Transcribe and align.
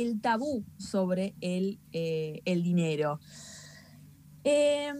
el 0.00 0.20
tabú 0.20 0.64
sobre 0.76 1.34
el, 1.40 1.80
eh, 1.90 2.40
el 2.44 2.62
dinero. 2.62 3.18
Em, 4.44 4.96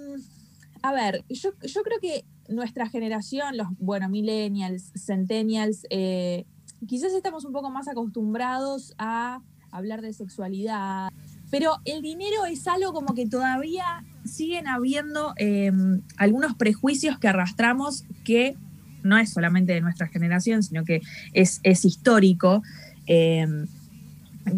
a 0.82 0.92
ver, 0.92 1.24
yo, 1.28 1.50
yo, 1.62 1.82
creo 1.84 2.00
que 2.00 2.24
nuestra 2.48 2.88
generación, 2.88 3.56
los, 3.56 3.68
bueno, 3.78 4.08
millennials, 4.08 4.90
centennials, 4.96 5.86
eh, 5.90 6.46
quizás 6.88 7.12
estamos 7.12 7.44
un 7.44 7.52
poco 7.52 7.70
más 7.70 7.86
acostumbrados 7.86 8.96
a 8.98 9.40
hablar 9.70 10.02
de 10.02 10.12
sexualidad, 10.12 11.10
pero 11.48 11.76
el 11.84 12.02
dinero 12.02 12.44
es 12.46 12.66
algo 12.66 12.92
como 12.92 13.14
que 13.14 13.28
todavía 13.28 14.02
siguen 14.24 14.66
habiendo 14.66 15.32
em, 15.36 16.02
algunos 16.16 16.56
prejuicios 16.56 17.20
que 17.20 17.28
arrastramos 17.28 18.02
que 18.24 18.56
no 19.04 19.16
es 19.16 19.30
solamente 19.30 19.74
de 19.74 19.80
nuestra 19.80 20.08
generación, 20.08 20.64
sino 20.64 20.84
que 20.84 21.02
es, 21.34 21.60
es 21.62 21.84
histórico. 21.84 22.64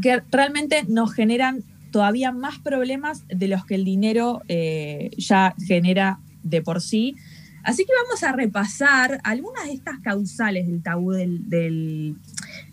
Que 0.02 0.22
realmente 0.30 0.84
nos 0.88 1.12
generan 1.12 1.64
todavía 1.90 2.32
más 2.32 2.58
problemas 2.58 3.25
de 3.29 3.49
los 3.49 3.64
que 3.64 3.75
el 3.75 3.85
dinero 3.85 4.43
eh, 4.49 5.11
ya 5.16 5.54
genera 5.66 6.18
de 6.43 6.63
por 6.63 6.80
sí. 6.80 7.16
Así 7.63 7.85
que 7.85 7.93
vamos 8.04 8.22
a 8.22 8.32
repasar 8.32 9.21
algunas 9.22 9.66
de 9.66 9.72
estas 9.72 9.99
causales 10.00 10.66
del 10.66 10.82
tabú 10.82 11.13
del, 11.13 12.16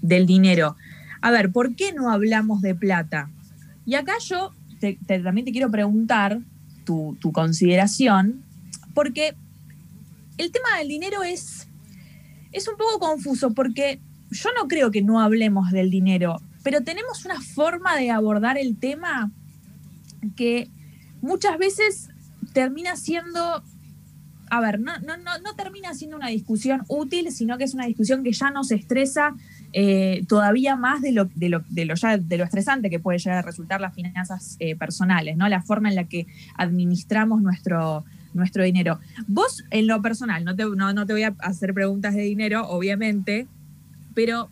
dinero. 0.01 0.77
A 1.21 1.31
ver, 1.31 1.51
¿por 1.51 1.75
qué 1.75 1.93
no 1.93 2.09
hablamos 2.09 2.61
de 2.61 2.73
plata? 2.73 3.29
Y 3.85 3.95
acá 3.95 4.13
yo 4.19 4.53
también 5.07 5.45
te 5.45 5.51
quiero 5.51 5.69
preguntar 5.71 6.39
tu, 6.85 7.17
tu, 7.19 7.31
consideración, 7.33 8.43
porque 8.93 9.35
el 10.37 10.51
tema 10.51 10.77
del 10.77 10.87
dinero 10.87 11.23
es, 11.23 11.67
es 12.53 12.67
un 12.67 12.77
poco 12.77 12.99
confuso, 12.99 13.53
porque 13.53 13.99
yo 14.31 14.49
no 14.57 14.69
creo 14.69 14.91
que 14.91 15.01
no 15.01 15.19
hablemos 15.19 15.71
del 15.71 15.89
dinero 15.89 16.39
pero 16.63 16.81
tenemos 16.81 17.25
una 17.25 17.39
forma 17.41 17.95
de 17.95 18.11
abordar 18.11 18.57
el 18.57 18.77
tema 18.77 19.31
que 20.35 20.69
muchas 21.21 21.57
veces 21.57 22.09
termina 22.53 22.95
siendo, 22.95 23.63
a 24.49 24.61
ver, 24.61 24.79
no, 24.79 24.97
no, 24.99 25.17
no, 25.17 25.55
termina 25.55 25.93
siendo 25.93 26.17
una 26.17 26.29
discusión 26.29 26.83
útil, 26.87 27.31
sino 27.31 27.57
que 27.57 27.65
es 27.65 27.73
una 27.73 27.85
discusión 27.85 28.23
que 28.23 28.31
ya 28.31 28.49
nos 28.49 28.71
estresa 28.71 29.35
eh, 29.73 30.23
todavía 30.27 30.75
más 30.75 31.01
de 31.01 31.11
lo, 31.11 31.25
de, 31.35 31.49
lo, 31.49 31.95
ya, 31.95 32.17
de 32.17 32.37
lo 32.37 32.43
estresante 32.43 32.89
que 32.89 32.99
puede 32.99 33.19
llegar 33.19 33.39
a 33.39 33.41
resultar 33.41 33.81
las 33.81 33.93
finanzas 33.93 34.55
eh, 34.59 34.75
personales, 34.75 35.37
¿no? 35.37 35.47
La 35.49 35.61
forma 35.61 35.89
en 35.89 35.95
la 35.95 36.05
que 36.05 36.25
administramos 36.55 37.41
nuestro, 37.41 38.05
nuestro 38.33 38.63
dinero. 38.63 38.99
Vos, 39.27 39.65
en 39.69 39.87
lo 39.87 40.01
personal, 40.01 40.43
no 40.45 40.55
te, 40.55 40.65
no, 40.65 40.93
no 40.93 41.05
te 41.05 41.13
voy 41.13 41.23
a 41.23 41.35
hacer 41.39 41.73
preguntas 41.73 42.15
de 42.15 42.21
dinero, 42.21 42.67
obviamente, 42.67 43.47
pero 44.13 44.49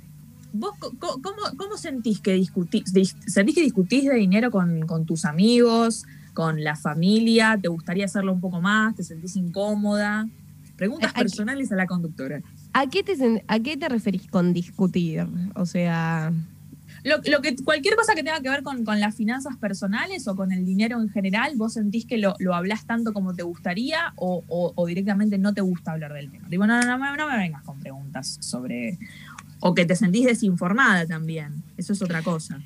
¿Vos 0.58 0.72
cómo, 1.00 1.78
sentís 1.78 2.20
que 2.22 2.34
discutís? 2.34 2.84
¿Sentís 3.28 3.56
que 3.56 3.61
discutís 3.61 4.06
de 4.06 4.16
dinero 4.16 4.52
con, 4.52 5.06
tus 5.06 5.25
amigos, 5.25 6.06
con 6.34 6.64
la 6.64 6.75
familia? 6.75 7.59
¿Te 7.61 7.67
gustaría 7.67 8.06
hacerlo 8.06 8.34
un 8.34 8.42
poco 8.42 8.61
más? 8.61 8.95
¿Te 8.95 9.03
sentís 9.03 9.36
incómoda? 9.36 10.28
Preguntas 10.78 11.14
personales 11.14 11.72
a 11.72 11.76
la 11.76 11.88
conductora. 11.88 12.42
¿A 12.73 12.88
qué 12.88 13.03
te, 13.03 13.44
a 13.48 13.59
qué 13.59 13.78
te 13.78 13.89
referís 13.89 14.28
con 14.28 14.53
discutir? 14.53 15.28
O 15.56 15.66
sea... 15.66 16.31
Lo, 17.06 17.22
que, 17.22 17.56
cualquier 17.64 17.95
cosa 17.95 18.16
que 18.16 18.23
tenga 18.23 18.39
que 18.39 18.50
ver 18.50 18.64
con, 18.64 18.83
las 19.00 19.14
finanzas 19.14 19.56
personales 19.58 20.28
o 20.28 20.36
con 20.36 20.52
el 20.52 20.66
dinero 20.66 21.00
en 21.00 21.09
general, 21.09 21.53
¿vos 21.56 21.73
sentís 21.73 22.08
que 22.08 22.17
lo, 22.17 22.33
lo 22.39 22.56
hablás 22.56 22.88
tanto 22.88 23.14
como 23.14 23.36
te 23.36 23.44
gustaría 23.44 24.11
o, 24.16 24.86
directamente 24.88 25.38
no 25.38 25.53
te 25.53 25.61
gusta 25.61 25.92
hablar 25.92 26.14
del 26.14 26.31
tema? 26.31 26.48
Digo, 26.50 26.66
no, 26.66 26.81
no, 26.81 26.98
no, 26.98 27.16
no 27.16 27.30
me 27.30 27.38
vengas 27.38 27.61
con 27.61 27.80
preguntas 27.80 28.38
sobre 28.42 28.98
o 29.67 29.73
que 29.73 29.83
te 29.83 29.95
sentís 29.95 30.25
desinformada 30.25 31.08
también. 31.08 31.63
Eso 31.75 31.94
es 31.94 32.02
otra 32.03 32.21
cosa. 32.21 32.61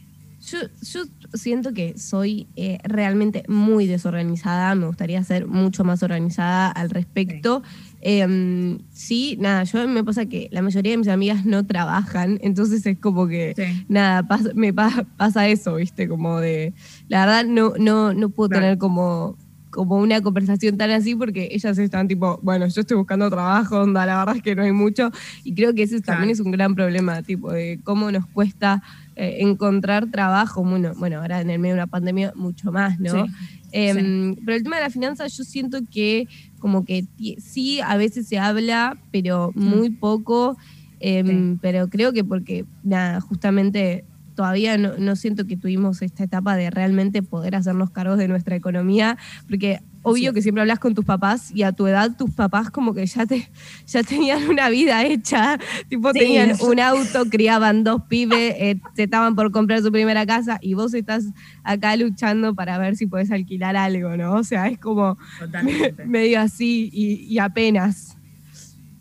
Yo, 0.46 0.58
yo 0.82 1.04
siento 1.34 1.74
que 1.74 1.98
soy 1.98 2.48
eh, 2.58 2.78
realmente 2.84 3.46
muy 3.48 3.88
desorganizada, 3.88 4.76
me 4.76 4.86
gustaría 4.86 5.24
ser 5.24 5.48
mucho 5.48 5.86
más 5.86 6.04
organizada 6.04 6.70
al 6.70 6.90
respecto. 6.90 7.64
Em, 8.02 8.80
sí. 8.92 9.38
nada, 9.40 9.64
yo 9.64 9.88
me 9.88 10.04
pasa 10.04 10.26
que 10.26 10.50
la 10.52 10.62
mayoría 10.62 10.92
de 10.92 10.98
mis 10.98 11.08
amigas 11.08 11.46
no 11.46 11.66
trabajan, 11.66 12.38
entonces 12.42 12.86
es 12.86 13.00
como 13.00 13.28
que, 13.28 13.56
nada, 13.88 14.28
me 14.56 14.74
pasa 14.74 15.48
eso, 15.48 15.76
¿viste? 15.76 16.10
Como 16.10 16.42
de, 16.42 16.74
la 17.08 17.26
verdad 17.26 17.46
no, 17.46 17.76
no, 17.80 18.14
no 18.14 18.30
puedo 18.30 18.50
tener 18.50 18.78
como 18.78 19.38
como 19.70 19.98
una 19.98 20.22
conversación 20.22 20.78
tan 20.78 20.90
así 20.92 21.16
porque 21.16 21.50
ellas 21.52 21.78
están 21.78 22.08
tipo, 22.08 22.40
bueno, 22.42 22.68
yo 22.68 22.82
estoy 22.82 22.98
buscando 22.98 23.30
trabajo, 23.30 23.82
onda, 23.82 24.06
la 24.06 24.18
verdad 24.20 24.38
es 24.38 24.44
que 24.44 24.56
no 24.56 24.64
hay 24.64 24.72
mucho 24.72 25.12
y 25.44 25.54
creo 25.54 25.74
que 25.74 25.84
ese 25.84 26.02
también 26.02 26.32
es 26.32 26.40
un 26.40 26.52
gran 26.52 26.76
problema, 26.76 27.22
tipo, 27.22 27.52
de 27.52 27.80
cómo 27.84 28.12
nos 28.12 28.26
cuesta 28.28 28.82
eh, 29.16 29.38
encontrar 29.42 30.10
trabajo, 30.10 30.64
bueno, 30.64 30.94
bueno, 30.98 31.20
ahora 31.20 31.42
en 31.42 31.50
el 31.50 31.60
medio 31.60 31.76
de 31.76 31.82
una 31.82 31.88
pandemia 31.88 32.34
mucho 32.36 32.72
más, 32.72 33.00
¿no? 33.00 33.26
Em, 33.72 34.36
pero 34.46 34.58
el 34.58 34.64
tema 34.64 34.78
de 34.78 34.84
la 34.84 34.90
finanza 34.90 35.28
yo 35.28 35.44
siento 35.44 35.80
que 35.92 36.28
como 36.60 36.86
que 36.86 37.06
sí, 37.40 37.82
a 37.82 37.98
veces 37.98 38.28
se 38.28 38.40
habla, 38.40 38.98
pero 39.12 39.52
muy 39.56 39.90
poco, 39.90 40.58
em, 41.00 41.58
pero 41.60 41.90
creo 41.90 42.12
que 42.14 42.24
porque, 42.24 42.66
nada, 42.84 43.22
justamente 43.22 44.06
todavía 44.40 44.78
no, 44.78 45.16
siento 45.18 45.46
que 45.46 45.58
tuvimos 45.58 46.02
esta 46.02 46.24
etapa 46.24 46.56
de 46.56 46.70
realmente 46.70 47.22
poder 47.22 47.58
hacernos 47.58 47.90
cargos 47.90 48.18
de 48.18 48.30
nuestra 48.30 48.56
economía, 48.56 49.18
porque 49.50 49.82
obvio 50.02 50.32
que 50.32 50.42
siempre 50.42 50.62
hablas 50.62 50.80
con 50.80 50.96
tus 50.96 51.04
papás 51.04 51.52
y 51.54 51.64
a 51.64 51.74
tu 51.74 51.88
edad 51.88 52.16
tus 52.16 52.32
papás 52.32 52.72
como 52.72 52.94
que 52.94 53.06
ya 53.06 53.26
te 53.26 53.52
ya 53.86 54.02
tenían 54.02 54.48
una 54.48 54.70
vida 54.70 55.04
hecha, 55.04 55.60
tipo 55.90 56.14
tenían 56.14 56.54
un 56.62 56.80
auto, 56.80 57.26
criaban 57.30 57.84
dos 57.84 58.04
pibes, 58.04 58.56
eh, 58.58 58.80
te 58.96 59.04
estaban 59.04 59.36
por 59.36 59.52
comprar 59.52 59.82
su 59.82 59.92
primera 59.92 60.26
casa 60.26 60.58
y 60.62 60.74
vos 60.74 60.94
estás 60.94 61.26
acá 61.66 61.98
luchando 61.98 62.56
para 62.56 62.78
ver 62.78 62.96
si 62.96 63.08
puedes 63.08 63.32
alquilar 63.32 63.76
algo, 63.76 64.16
¿no? 64.16 64.36
O 64.36 64.44
sea, 64.46 64.70
es 64.70 64.80
como 64.80 65.18
medio 66.06 66.40
así 66.40 66.90
y 66.94 67.38
apenas 67.40 68.19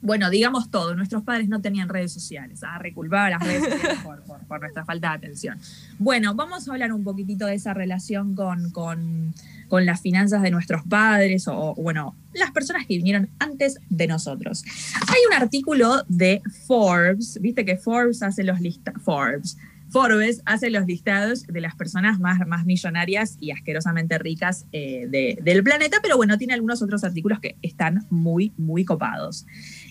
bueno, 0.00 0.30
digamos 0.30 0.70
todo, 0.70 0.94
nuestros 0.94 1.22
padres 1.22 1.48
no 1.48 1.60
tenían 1.60 1.88
redes 1.88 2.12
sociales, 2.12 2.62
a 2.62 2.78
reculpar 2.78 3.30
las 3.30 3.42
redes 3.42 3.64
sociales 3.64 3.98
por, 4.48 4.60
nuestra 4.60 4.84
falta 4.84 5.10
de 5.10 5.14
atención. 5.16 5.58
Bueno, 5.98 6.34
vamos 6.34 6.68
a 6.68 6.72
hablar 6.72 6.92
un 6.92 7.04
poquitito 7.04 7.46
de 7.46 7.54
esa 7.54 7.74
relación 7.74 8.34
con, 8.34 8.70
con, 8.70 9.34
las 9.70 10.00
finanzas 10.00 10.42
de 10.42 10.50
nuestros 10.50 10.82
padres 10.84 11.46
o, 11.48 11.74
bueno, 11.74 12.16
las 12.32 12.50
personas 12.52 12.86
que 12.86 12.96
vinieron 12.96 13.28
antes 13.38 13.78
de 13.90 14.06
nosotros. 14.06 14.64
Hay 15.08 15.18
un 15.28 15.42
artículo 15.42 16.04
de 16.08 16.42
Forbes, 16.66 17.38
viste 17.40 17.64
que 17.64 17.76
Forbes 17.76 18.22
hace 18.22 18.44
los 18.44 18.60
listados, 18.60 19.02
Forbes, 19.02 19.58
Forbes 19.90 20.42
hace 20.44 20.70
los 20.70 20.86
listados 20.86 21.46
de 21.46 21.60
las 21.60 21.74
personas 21.74 22.20
más, 22.20 22.46
más 22.46 22.66
millonarias 22.66 23.36
y 23.40 23.52
asquerosamente 23.52 24.18
ricas 24.18 24.66
eh, 24.72 25.36
del 25.40 25.62
planeta, 25.62 25.98
pero 26.02 26.16
bueno, 26.16 26.36
tiene 26.36 26.54
algunos 26.54 26.82
otros 26.82 27.04
artículos 27.04 27.40
que 27.40 27.56
están 27.62 28.06
muy, 28.10 28.52
muy 28.58 28.84
copados. 28.84 29.46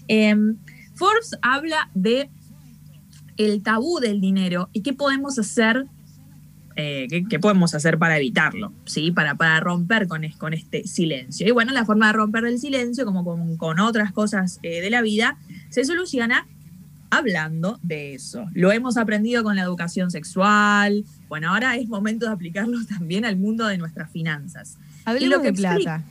Em, 0.07 0.57
Forbes 0.95 1.37
habla 1.41 1.89
de 1.93 2.29
el 3.37 3.61
tabú 3.61 3.99
del 3.99 4.19
dinero 4.19 4.69
y 4.73 4.81
qué 4.81 4.93
podemos 4.93 5.37
hacer, 5.37 5.85
eh, 6.75 7.07
qué, 7.29 7.39
podemos 7.39 7.75
hacer 7.75 7.97
para 7.99 8.17
evitarlo, 8.17 8.73
¿sí? 8.85 9.11
para, 9.11 9.35
para 9.35 9.59
romper 9.59 10.07
con, 10.07 10.27
con, 10.37 10.53
este 10.53 10.87
silencio. 10.87 11.47
Y 11.47 11.51
bueno, 11.51 11.71
la 11.71 11.85
forma 11.85 12.07
de 12.07 12.13
romper 12.13 12.45
el 12.45 12.59
silencio, 12.59 13.05
como 13.05 13.23
con, 13.57 13.79
otras 13.79 14.11
cosas 14.11 14.59
eh, 14.63 14.81
de 14.81 14.89
la 14.89 15.01
vida, 15.01 15.37
se 15.69 15.85
soluciona 15.85 16.47
hablando 17.09 17.79
de 17.83 18.15
eso. 18.15 18.47
Lo 18.53 18.71
hemos 18.71 18.97
aprendido 18.97 19.43
con 19.43 19.55
la 19.55 19.61
educación 19.61 20.11
sexual. 20.11 21.05
Bueno, 21.29 21.49
ahora 21.49 21.75
es 21.75 21.87
momento 21.87 22.25
de 22.25 22.31
aplicarlo 22.31 22.77
también 22.89 23.25
al 23.25 23.37
mundo 23.37 23.67
de 23.67 23.77
nuestras 23.77 24.11
finanzas. 24.11 24.77
Hablemos 25.05 25.43
de 25.43 25.53
plata. 25.53 26.03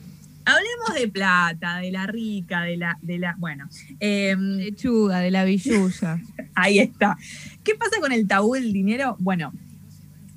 Hablemos 0.47 0.95
de 0.95 1.09
plata, 1.09 1.79
de 1.79 1.91
la 1.91 2.07
rica, 2.07 2.61
de 2.61 2.77
la, 2.77 2.97
de 3.01 3.19
la, 3.19 3.35
bueno. 3.37 3.67
Eh, 3.99 4.33
Lechuga, 4.37 5.19
de 5.19 5.29
la 5.29 5.43
billulla. 5.43 6.21
ahí 6.55 6.79
está. 6.79 7.17
¿Qué 7.65 7.75
pasa 7.75 7.99
con 7.99 8.13
el 8.13 8.29
tabú 8.29 8.53
del 8.53 8.71
dinero? 8.71 9.17
Bueno, 9.19 9.51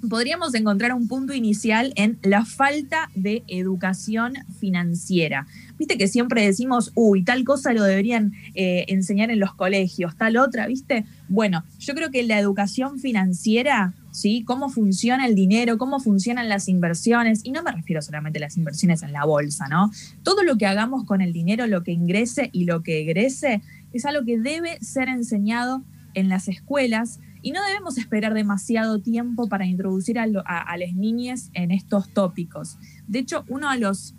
podríamos 0.09 0.53
encontrar 0.54 0.94
un 0.94 1.06
punto 1.06 1.33
inicial 1.33 1.92
en 1.95 2.18
la 2.22 2.45
falta 2.45 3.09
de 3.15 3.45
educación 3.47 4.34
financiera. 4.59 5.47
Viste 5.78 5.97
que 5.97 6.09
siempre 6.09 6.45
decimos, 6.45 6.91
uy, 6.97 7.22
tal 7.22 7.45
cosa 7.45 7.72
lo 7.72 7.84
deberían 7.84 8.33
eh, 8.57 8.86
enseñar 8.89 9.30
en 9.30 9.39
los 9.39 9.54
colegios, 9.54 10.16
tal 10.16 10.39
otra, 10.39 10.66
¿viste? 10.66 11.04
Bueno, 11.28 11.65
yo 11.78 11.95
creo 11.95 12.10
que 12.10 12.24
la 12.24 12.41
educación 12.41 12.98
financiera 12.98 13.95
¿sí? 14.10 14.45
Cómo 14.45 14.68
funciona 14.68 15.27
el 15.27 15.34
dinero, 15.34 15.78
cómo 15.78 16.01
funcionan 16.01 16.48
las 16.48 16.68
inversiones, 16.68 17.41
y 17.45 17.53
no 17.53 17.62
me 17.62 17.72
refiero 17.72 18.03
solamente 18.03 18.39
a 18.39 18.42
las 18.42 18.57
inversiones 18.57 19.03
en 19.03 19.12
la 19.12 19.24
bolsa, 19.24 19.68
¿no? 19.68 19.91
Todo 20.22 20.42
lo 20.42 20.57
que 20.57 20.66
hagamos 20.66 21.04
con 21.04 21.21
el 21.21 21.33
dinero, 21.33 21.66
lo 21.66 21.83
que 21.83 21.92
ingrese 21.92 22.51
y 22.53 22.65
lo 22.65 22.83
que 22.83 23.01
egrese, 23.01 23.62
es 23.92 24.04
algo 24.04 24.24
que 24.24 24.39
debe 24.39 24.78
ser 24.80 25.09
enseñado 25.09 25.83
en 26.15 26.28
las 26.28 26.48
escuelas 26.48 27.21
y 27.42 27.53
no 27.53 27.65
debemos 27.65 27.98
esperar 27.98 28.34
demasiado 28.34 29.01
tiempo 29.01 29.48
para 29.48 29.66
introducir 29.66 30.18
a, 30.18 30.27
las 30.27 30.95
niñas 30.95 31.51
en 31.54 31.71
estos 31.71 32.10
tópicos. 32.10 32.78
De 33.07 33.21
hecho, 33.21 33.45
uno 33.48 33.71
de 33.71 33.78
los... 33.78 34.15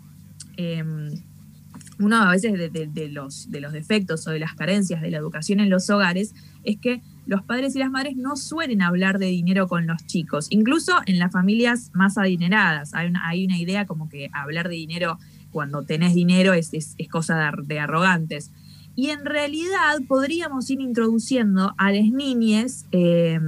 Uno 1.98 2.16
a 2.16 2.30
veces 2.30 2.52
de, 2.72 3.08
los, 3.10 3.50
de 3.50 3.60
los 3.60 3.72
defectos 3.72 4.26
o 4.26 4.30
de 4.30 4.40
las 4.40 4.54
carencias 4.54 5.00
de 5.02 5.10
la 5.10 5.18
educación 5.18 5.60
en 5.60 5.70
los 5.70 5.88
hogares 5.88 6.34
es 6.64 6.78
que 6.78 7.00
los 7.26 7.42
padres 7.42 7.76
y 7.76 7.78
las 7.78 7.90
madres 7.90 8.16
no 8.16 8.36
suelen 8.36 8.82
hablar 8.82 9.18
de 9.18 9.26
dinero 9.26 9.68
con 9.68 9.86
los 9.86 10.04
chicos, 10.06 10.46
incluso 10.50 10.92
en 11.06 11.18
las 11.18 11.32
familias 11.32 11.90
más 11.94 12.18
adineradas. 12.18 12.94
Hay 12.94 13.08
una, 13.08 13.28
hay 13.28 13.44
una 13.44 13.58
idea 13.58 13.86
como 13.86 14.08
que 14.08 14.30
hablar 14.32 14.68
de 14.68 14.74
dinero 14.74 15.18
cuando 15.52 15.82
tenés 15.82 16.14
dinero 16.14 16.52
es, 16.54 16.72
es, 16.72 16.96
cosa 17.10 17.52
de, 17.62 17.78
arrogantes. 17.78 18.50
Y 18.96 19.10
en 19.10 19.24
realidad 19.24 20.00
podríamos 20.08 20.68
ir 20.70 20.80
introduciendo 20.80 21.74
a 21.78 21.92
las 21.92 22.04
niñas 22.04 22.86
eh, 22.92 23.38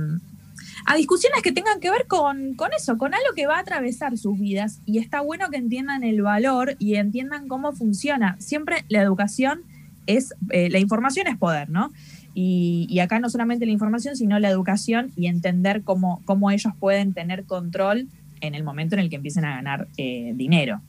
a 0.86 0.96
discusiones 0.96 1.42
que 1.42 1.52
tengan 1.52 1.80
que 1.80 1.90
ver 1.90 2.06
con, 2.06 2.54
con, 2.54 2.72
eso, 2.72 2.98
con 2.98 3.14
algo 3.14 3.34
que 3.34 3.46
va 3.46 3.56
a 3.56 3.60
atravesar 3.60 4.16
sus 4.18 4.38
vidas. 4.38 4.80
Y 4.86 4.98
está 4.98 5.20
bueno 5.20 5.48
que 5.50 5.56
entiendan 5.56 6.04
el 6.04 6.22
valor 6.22 6.76
y 6.78 6.96
entiendan 6.96 7.48
cómo 7.48 7.72
funciona. 7.72 8.36
Siempre 8.38 8.84
la 8.88 9.00
educación 9.00 9.62
es, 10.06 10.34
eh, 10.50 10.68
la 10.70 10.78
información 10.78 11.26
es 11.26 11.36
poder, 11.36 11.70
¿no? 11.70 11.90
Y, 12.34 12.98
acá 12.98 13.20
no 13.20 13.30
solamente 13.30 13.64
la 13.64 13.72
información, 13.72 14.16
sino 14.16 14.38
la 14.40 14.50
educación 14.50 15.12
y 15.16 15.26
entender 15.26 15.82
cómo, 15.82 16.20
cómo 16.24 16.50
ellos 16.50 16.72
pueden 16.80 17.12
tener 17.12 17.44
control 17.44 18.08
en 18.40 18.54
el 18.54 18.64
momento 18.64 18.96
en 18.96 19.00
el 19.00 19.10
que 19.10 19.16
empiecen 19.16 19.44
a 19.44 19.54
ganar 19.56 19.88
eh, 19.96 20.32
dinero. 20.34 20.80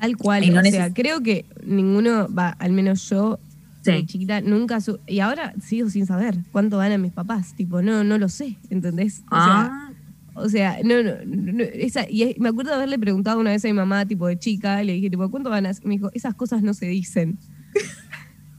Tal 0.00 0.16
cual, 0.16 0.42
o 0.56 0.62
sea, 0.62 0.92
creo 0.92 1.22
que 1.22 1.44
ninguno, 1.64 2.28
va, 2.32 2.50
al 2.50 2.72
menos 2.72 3.08
yo, 3.08 3.38
chiquita, 3.82 4.40
nunca, 4.40 4.78
y 5.06 5.20
ahora 5.20 5.54
sigo 5.62 5.90
sin 5.90 6.06
saber 6.06 6.36
cuánto 6.52 6.78
ganan 6.78 7.02
mis 7.02 7.12
papás, 7.12 7.54
tipo, 7.54 7.82
no, 7.82 8.02
no 8.02 8.18
lo 8.18 8.28
sé, 8.28 8.56
¿entendés? 8.70 9.22
O 9.30 9.36
sea, 9.36 9.70
ah. 9.70 9.90
o 10.34 10.48
sea 10.48 10.78
no, 10.84 11.02
no, 11.02 11.62
esa, 11.62 12.08
y 12.08 12.34
me 12.38 12.48
acuerdo 12.48 12.70
de 12.70 12.76
haberle 12.76 12.98
preguntado 12.98 13.38
una 13.40 13.50
vez 13.50 13.64
a 13.64 13.68
mi 13.68 13.74
mamá, 13.74 14.06
tipo, 14.06 14.26
de 14.26 14.38
chica, 14.38 14.82
y 14.82 14.86
le 14.86 14.92
dije, 14.94 15.10
tipo, 15.10 15.30
¿cuánto 15.30 15.50
ganas? 15.50 15.80
Y 15.84 15.88
me 15.88 15.94
dijo, 15.94 16.10
esas 16.14 16.34
cosas 16.34 16.62
no 16.62 16.74
se 16.74 16.86
dicen. 16.86 17.38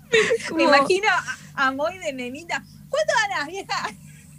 Me 0.56 0.64
imagino 0.64 1.08
a, 1.56 1.72
Moy 1.72 1.98
de 2.00 2.14
nenita. 2.14 2.64
¿Cuánto 2.90 3.14
ganas, 3.30 3.48
vieja? 3.48 3.90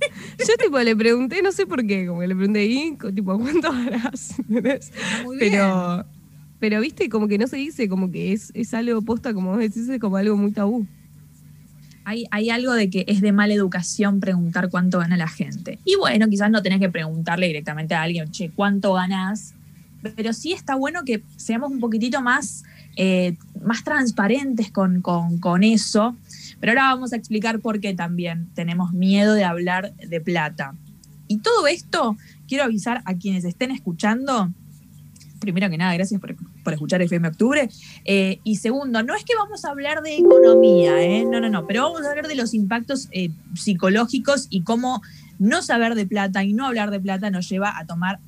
Yo 0.38 0.56
tipo 0.62 0.78
le 0.78 0.94
pregunté, 0.94 1.42
no 1.42 1.52
sé 1.52 1.66
por 1.66 1.86
qué, 1.86 2.06
como 2.06 2.20
que 2.20 2.28
le 2.28 2.34
pregunté 2.34 2.60
ahí, 2.60 2.96
tipo, 3.14 3.38
¿cuánto 3.38 3.72
ganas? 3.72 4.34
Pero, 5.38 6.04
pero 6.58 6.80
viste, 6.80 7.08
como 7.08 7.28
que 7.28 7.38
no 7.38 7.46
se 7.46 7.56
dice, 7.56 7.88
como 7.88 8.10
que 8.10 8.32
es, 8.32 8.50
es 8.54 8.72
algo 8.72 9.02
posta, 9.02 9.34
como 9.34 9.50
vos 9.50 9.58
decís, 9.58 9.88
es 9.88 10.00
como 10.00 10.16
algo 10.16 10.36
muy 10.36 10.52
tabú. 10.52 10.86
Hay, 12.04 12.24
hay, 12.30 12.50
algo 12.50 12.72
de 12.72 12.88
que 12.88 13.04
es 13.08 13.20
de 13.20 13.32
mala 13.32 13.52
educación 13.52 14.20
preguntar 14.20 14.70
cuánto 14.70 14.98
gana 14.98 15.16
la 15.16 15.28
gente. 15.28 15.78
Y 15.84 15.96
bueno, 15.96 16.28
quizás 16.28 16.50
no 16.50 16.62
tenés 16.62 16.80
que 16.80 16.88
preguntarle 16.88 17.48
directamente 17.48 17.94
a 17.94 18.02
alguien, 18.02 18.30
che, 18.30 18.50
¿cuánto 18.50 18.94
ganas? 18.94 19.54
Pero 20.14 20.32
sí 20.32 20.52
está 20.52 20.76
bueno 20.76 21.04
que 21.04 21.22
seamos 21.36 21.70
un 21.70 21.80
poquitito 21.80 22.22
más 22.22 22.64
eh, 22.96 23.36
más 23.64 23.84
transparentes 23.84 24.70
con, 24.70 25.62
eso. 25.62 26.16
Pero 26.60 26.72
ahora 26.72 26.94
vamos 26.94 27.12
a 27.12 27.16
explicar 27.16 27.60
por 27.60 27.80
qué 27.80 27.94
también 27.94 28.48
tenemos 28.54 28.92
miedo 28.92 29.34
de 29.34 29.44
hablar 29.44 29.94
de 29.94 30.20
plata. 30.20 30.74
Y 31.28 31.38
todo 31.38 31.66
esto, 31.66 32.16
quiero 32.48 32.64
avisar 32.64 33.02
a 33.04 33.14
quienes 33.14 33.44
estén 33.44 33.70
escuchando, 33.70 34.50
primero 35.40 35.68
que 35.68 35.76
nada, 35.76 35.92
gracias 35.94 36.20
por, 36.20 36.36
escuchar 36.72 37.02
FM 37.02 37.28
Octubre. 37.28 37.68
Eh, 38.04 38.38
y 38.44 38.56
segundo, 38.56 39.02
no 39.02 39.14
es 39.14 39.24
que 39.24 39.34
vamos 39.36 39.64
a 39.64 39.70
hablar 39.70 40.02
de 40.02 40.16
economía, 40.16 41.02
¿eh? 41.02 41.24
no, 41.24 41.40
no, 41.40 41.48
no, 41.48 41.66
pero 41.66 41.82
vamos 41.82 42.06
a 42.06 42.10
hablar 42.10 42.28
de 42.28 42.36
los 42.36 42.54
impactos 42.54 43.08
psicológicos 43.54 44.46
y 44.50 44.62
cómo 44.62 45.02
no 45.38 45.62
saber 45.62 45.94
de 45.94 46.06
plata 46.06 46.44
y 46.44 46.52
no 46.52 46.66
hablar 46.66 46.90
de 46.90 47.00
plata 47.00 47.30
nos 47.30 47.48
lleva 47.48 47.78
a 47.78 47.86
tomar 47.86 48.18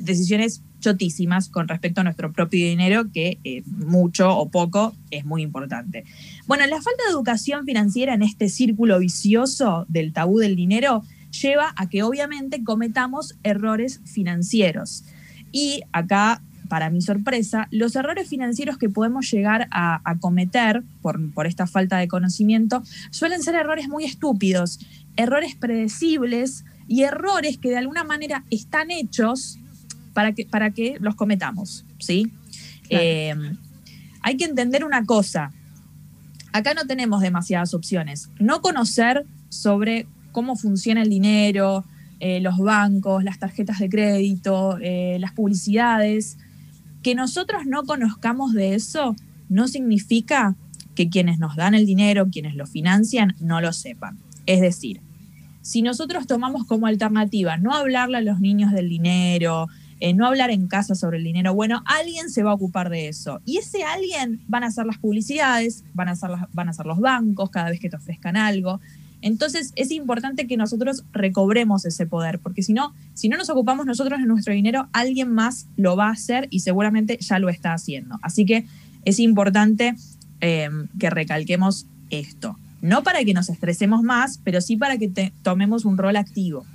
decisiones 0.00 0.62
chotísimas 0.80 1.48
con 1.48 1.68
respecto 1.68 2.00
a 2.00 2.04
nuestro 2.04 2.32
propio 2.32 2.64
dinero, 2.64 3.10
que 3.12 3.38
eh, 3.44 3.62
mucho 3.66 4.36
o 4.36 4.48
poco 4.48 4.94
es 5.10 5.24
muy 5.24 5.42
importante. 5.42 6.04
Bueno, 6.46 6.64
la 6.66 6.76
falta 6.76 7.04
de 7.06 7.12
educación 7.12 7.64
financiera 7.64 8.14
en 8.14 8.22
este 8.22 8.48
círculo 8.48 8.98
vicioso 8.98 9.86
del 9.88 10.12
tabú 10.12 10.38
del 10.38 10.56
dinero 10.56 11.02
lleva 11.42 11.74
a 11.76 11.88
que 11.88 12.02
obviamente 12.02 12.62
cometamos 12.62 13.36
errores 13.42 14.00
financieros. 14.04 15.04
Y 15.52 15.82
acá, 15.92 16.42
para 16.68 16.90
mi 16.90 17.00
sorpresa, 17.00 17.68
los 17.70 17.96
errores 17.96 18.28
financieros 18.28 18.78
que 18.78 18.88
podemos 18.88 19.30
llegar 19.30 19.68
a, 19.70 20.16
cometer 20.20 20.82
por, 21.02 21.32
por 21.32 21.46
esta 21.46 21.66
falta 21.66 21.98
de 21.98 22.08
conocimiento 22.08 22.82
suelen 23.10 23.42
ser 23.42 23.54
errores 23.54 23.88
muy 23.88 24.04
estúpidos, 24.04 24.80
errores 25.16 25.54
predecibles 25.54 26.64
y 26.88 27.02
errores 27.02 27.58
que 27.58 27.70
de 27.70 27.78
alguna 27.78 28.04
manera 28.04 28.44
están 28.50 28.90
hechos 28.90 29.58
para 30.16 30.32
que, 30.32 30.46
para 30.46 30.70
que 30.70 30.96
los 30.98 31.14
cometamos, 31.14 31.84
¿sí? 31.98 32.32
Eh, 32.88 33.34
hay 34.22 34.36
que 34.38 34.46
entender 34.46 34.82
una 34.82 35.04
cosa. 35.04 35.52
Acá 36.54 36.72
no 36.72 36.86
tenemos 36.86 37.20
demasiadas 37.20 37.74
opciones. 37.74 38.30
No 38.40 38.62
conocer 38.62 39.26
sobre 39.50 40.06
cómo 40.32 40.56
funciona 40.56 41.02
el 41.02 41.10
dinero, 41.10 41.84
eh, 42.18 42.40
los 42.40 42.56
bancos, 42.56 43.24
las 43.24 43.38
tarjetas 43.38 43.78
de 43.78 43.90
crédito, 43.90 44.78
eh, 44.80 45.18
las 45.20 45.32
publicidades. 45.32 46.38
Que 47.02 47.14
nosotros 47.14 47.66
no 47.66 47.84
conozcamos 47.84 48.54
de 48.54 48.74
eso 48.74 49.14
no 49.50 49.68
significa 49.68 50.56
que 50.94 51.10
quienes 51.10 51.38
nos 51.38 51.56
dan 51.56 51.74
el 51.74 51.84
dinero, 51.84 52.30
quienes 52.32 52.54
lo 52.54 52.66
financian, 52.66 53.36
no 53.38 53.60
lo 53.60 53.74
sepan. 53.74 54.16
Es 54.46 54.62
decir, 54.62 55.02
si 55.60 55.82
nosotros 55.82 56.26
tomamos 56.26 56.64
como 56.64 56.86
alternativa 56.86 57.58
no 57.58 57.74
hablarle 57.74 58.16
a 58.16 58.22
los 58.22 58.40
niños 58.40 58.72
del 58.72 58.88
dinero, 58.88 59.68
eh, 60.00 60.14
no 60.14 60.26
hablar 60.26 60.50
en 60.50 60.68
casa 60.68 60.94
sobre 60.94 61.18
el 61.18 61.24
dinero. 61.24 61.54
Bueno, 61.54 61.82
alguien 61.86 62.30
se 62.30 62.42
va 62.42 62.50
a 62.50 62.54
ocupar 62.54 62.90
de 62.90 63.08
eso. 63.08 63.40
Y 63.44 63.58
ese 63.58 63.82
alguien 63.84 64.40
van 64.46 64.64
a 64.64 64.70
ser 64.70 64.86
las 64.86 64.98
publicidades, 64.98 65.84
van 65.94 66.08
a 66.08 66.16
ser, 66.16 66.30
van 66.52 66.68
a 66.68 66.84
los 66.84 66.98
bancos 67.00 67.50
cada 67.50 67.70
vez 67.70 67.80
que 67.80 67.88
te 67.88 67.96
ofrezcan 67.96 68.36
algo. 68.36 68.80
Entonces 69.22 69.72
es 69.76 69.90
importante 69.90 70.46
que 70.46 70.56
nosotros 70.56 71.04
recobremos 71.12 71.84
ese 71.84 72.06
poder, 72.06 72.38
porque 72.38 72.62
si 72.62 72.72
no, 72.72 72.94
si 73.14 73.28
no 73.28 73.36
nos 73.36 73.50
ocupamos 73.50 73.86
nosotros 73.86 74.20
de 74.20 74.26
nuestro 74.26 74.52
dinero, 74.52 74.88
alguien 74.92 75.32
más 75.32 75.66
lo 75.76 75.96
va 75.96 76.08
a 76.08 76.12
hacer 76.12 76.48
y 76.50 76.60
seguramente 76.60 77.18
ya 77.20 77.38
lo 77.38 77.48
está 77.48 77.72
haciendo. 77.72 78.18
Así 78.22 78.44
que 78.44 78.66
es 79.04 79.18
importante 79.18 79.96
eh, 80.40 80.68
que 80.98 81.10
recalquemos 81.10 81.86
esto. 82.10 82.56
No 82.82 83.02
para 83.02 83.24
que 83.24 83.34
nos 83.34 83.48
estresemos 83.48 84.02
más, 84.02 84.38
pero 84.44 84.60
sí 84.60 84.76
para 84.76 84.98
que 84.98 85.32
tomemos 85.42 85.84
un 85.84 85.96
rol 85.96 86.16
activo. 86.16 86.66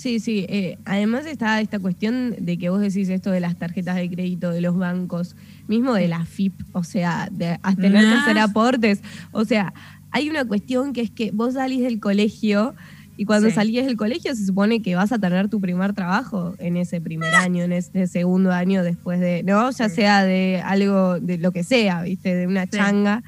Sí, 0.00 0.18
sí. 0.18 0.46
Eh, 0.48 0.78
además 0.86 1.26
está 1.26 1.60
esta 1.60 1.78
cuestión 1.78 2.34
de 2.38 2.56
que 2.56 2.70
vos 2.70 2.80
decís 2.80 3.10
esto 3.10 3.30
de 3.30 3.38
las 3.38 3.58
tarjetas 3.58 3.96
de 3.96 4.08
crédito 4.08 4.50
de 4.50 4.62
los 4.62 4.74
bancos, 4.78 5.36
mismo 5.68 5.92
de 5.92 6.08
la 6.08 6.24
FIP, 6.24 6.54
o 6.72 6.84
sea, 6.84 7.28
de 7.30 7.58
tener 7.78 8.06
que 8.06 8.14
hacer 8.14 8.38
aportes. 8.38 9.02
O 9.30 9.44
sea, 9.44 9.74
hay 10.10 10.30
una 10.30 10.46
cuestión 10.46 10.94
que 10.94 11.02
es 11.02 11.10
que 11.10 11.32
vos 11.32 11.52
salís 11.52 11.82
del 11.82 12.00
colegio 12.00 12.74
y 13.18 13.26
cuando 13.26 13.50
salís 13.50 13.84
del 13.84 13.98
colegio 13.98 14.34
se 14.34 14.46
supone 14.46 14.80
que 14.80 14.94
vas 14.94 15.12
a 15.12 15.18
tener 15.18 15.50
tu 15.50 15.60
primer 15.60 15.92
trabajo 15.92 16.54
en 16.60 16.78
ese 16.78 17.02
primer 17.02 17.34
año, 17.34 17.64
en 17.64 17.72
ese 17.72 18.06
segundo 18.06 18.52
año 18.52 18.82
después 18.82 19.20
de, 19.20 19.42
¿no? 19.42 19.70
Ya 19.70 19.90
sea 19.90 20.24
de 20.24 20.62
algo, 20.64 21.20
de 21.20 21.36
lo 21.36 21.52
que 21.52 21.62
sea, 21.62 22.00
¿viste? 22.04 22.34
De 22.34 22.46
una 22.46 22.66
changa. 22.66 23.22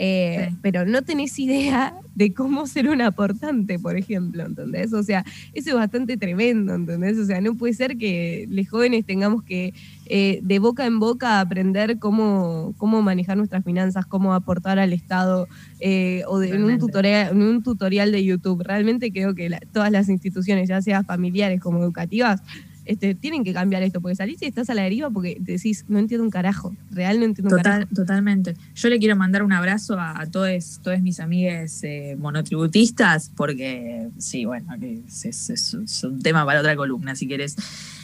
Eh, 0.00 0.54
pero 0.62 0.86
no 0.86 1.02
tenés 1.02 1.36
idea 1.40 1.92
de 2.14 2.32
cómo 2.32 2.68
ser 2.68 2.88
un 2.88 3.02
aportante, 3.02 3.80
por 3.80 3.96
ejemplo, 3.96 4.46
¿entendés? 4.46 4.92
O 4.92 5.02
sea, 5.02 5.24
eso 5.52 5.70
es 5.70 5.74
bastante 5.74 6.16
tremendo, 6.16 6.72
¿entendés? 6.72 7.18
O 7.18 7.26
sea, 7.26 7.40
no 7.40 7.56
puede 7.56 7.74
ser 7.74 7.98
que 7.98 8.46
los 8.48 8.68
jóvenes 8.68 9.04
tengamos 9.04 9.42
que 9.42 9.74
eh, 10.06 10.38
de 10.44 10.58
boca 10.60 10.86
en 10.86 11.00
boca 11.00 11.40
aprender 11.40 11.98
cómo, 11.98 12.74
cómo 12.76 13.02
manejar 13.02 13.36
nuestras 13.36 13.64
finanzas, 13.64 14.06
cómo 14.06 14.34
aportar 14.34 14.78
al 14.78 14.92
Estado, 14.92 15.48
eh, 15.80 16.22
o 16.28 16.40
en, 16.44 16.62
un 16.62 16.78
tutorial, 16.78 17.32
en 17.32 17.42
un 17.42 17.64
tutorial 17.64 18.12
de 18.12 18.24
YouTube. 18.24 18.62
Realmente 18.62 19.10
creo 19.10 19.34
que 19.34 19.50
todas 19.72 19.90
las 19.90 20.08
instituciones, 20.08 20.68
ya 20.68 20.80
sea 20.80 21.02
familiares 21.02 21.60
como 21.60 21.82
educativas, 21.82 22.40
este, 22.88 23.14
tienen 23.14 23.44
que 23.44 23.52
cambiar 23.52 23.82
esto, 23.82 24.00
porque 24.00 24.16
salís 24.16 24.40
y 24.40 24.46
estás 24.46 24.70
a 24.70 24.74
la 24.74 24.82
deriva 24.82 25.10
porque 25.10 25.36
decís, 25.40 25.84
no 25.88 25.98
entiendo 25.98 26.24
un 26.24 26.30
carajo, 26.30 26.74
real 26.90 27.20
no 27.20 27.26
entiendo 27.26 27.54
un 27.54 27.62
carajo. 27.62 27.86
Totalmente. 27.94 28.56
Yo 28.74 28.88
le 28.88 28.98
quiero 28.98 29.14
mandar 29.14 29.42
un 29.42 29.52
abrazo 29.52 30.00
a, 30.00 30.24
todos, 30.26 30.80
todos 30.82 30.98
mis 31.02 31.20
amigues 31.20 31.84
eh, 31.84 32.16
monotributistas, 32.18 33.30
porque 33.36 34.08
sí, 34.16 34.46
bueno, 34.46 34.74
es, 34.80 35.74
un 36.02 36.22
tema 36.22 36.46
para 36.46 36.60
otra 36.60 36.76
columna, 36.76 37.14
si 37.14 37.28
quieres. 37.28 37.56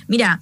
Mira, 0.07 0.39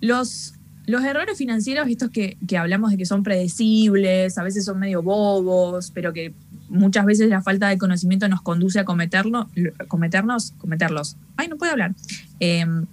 los, 0.00 0.54
los 0.86 1.04
errores 1.04 1.38
financieros, 1.38 1.86
estos 1.86 2.10
que, 2.10 2.36
que 2.48 2.58
hablamos 2.58 2.90
de 2.90 2.96
que 2.96 3.06
son 3.06 3.22
predecibles, 3.22 4.38
a 4.38 4.42
veces 4.42 4.64
son 4.64 4.80
medio 4.80 5.02
bobos, 5.02 5.92
pero 5.92 6.12
que 6.12 6.34
muchas 6.68 7.04
veces 7.04 7.28
la 7.28 7.42
falta 7.42 7.68
de 7.68 7.78
conocimiento 7.78 8.28
nos 8.28 8.42
conduce 8.42 8.80
a 8.80 8.84
cometerlo, 8.84 9.48
cometernos, 9.86 10.52
cometerlos. 10.58 11.16
Ay, 11.36 11.46
no 11.46 11.58
puedo 11.58 11.70
hablar. 11.70 11.94
Em, 12.40 12.86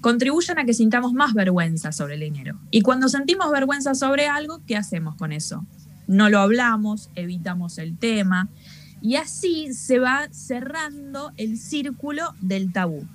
contribuyen 0.00 0.58
a 0.58 0.64
que 0.64 0.74
sintamos 0.74 1.12
más 1.12 1.34
vergüenza 1.34 1.92
sobre 1.92 2.14
el 2.14 2.20
dinero. 2.20 2.58
Y 2.70 2.82
cuando 2.82 3.08
sentimos 3.08 3.50
vergüenza 3.50 3.94
sobre 3.94 4.26
algo, 4.26 4.60
¿qué 4.66 4.76
hacemos 4.76 5.16
con 5.16 5.32
eso? 5.32 5.66
No 6.06 6.30
lo 6.30 6.38
hablamos, 6.38 7.10
evitamos 7.14 7.78
el 7.78 7.96
tema 7.96 8.48
y 9.00 9.16
así 9.16 9.72
se 9.74 9.98
va 9.98 10.28
cerrando 10.30 11.32
el 11.36 11.58
círculo 11.58 12.34
del 12.40 12.72
tabú. 12.72 13.06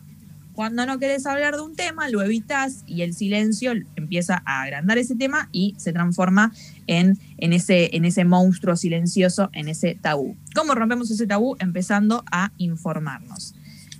Cuando 0.53 0.85
no 0.85 0.99
querés 0.99 1.25
hablar 1.25 1.55
de 1.55 1.61
un 1.61 1.75
tema, 1.75 2.09
lo 2.09 2.21
evitas 2.21 2.83
y 2.85 3.01
el 3.01 3.15
silencio 3.15 3.73
empieza 3.95 4.43
a 4.45 4.61
agrandar 4.61 4.99
ese 4.99 5.15
tema 5.15 5.49
y 5.51 5.73
se 5.77 5.91
transforma 5.93 6.53
en, 6.85 7.17
en, 7.37 7.53
ese, 7.53 7.95
en 7.95 8.05
ese 8.05 8.23
monstruo 8.23 8.75
silencioso, 8.75 9.49
en 9.53 9.67
ese 9.67 9.95
tabú. 9.99 10.37
¿Cómo 10.53 10.75
rompemos 10.75 11.09
ese 11.09 11.25
tabú? 11.25 11.55
Empezando 11.57 12.23
a 12.31 12.51
informarnos. 12.57 13.55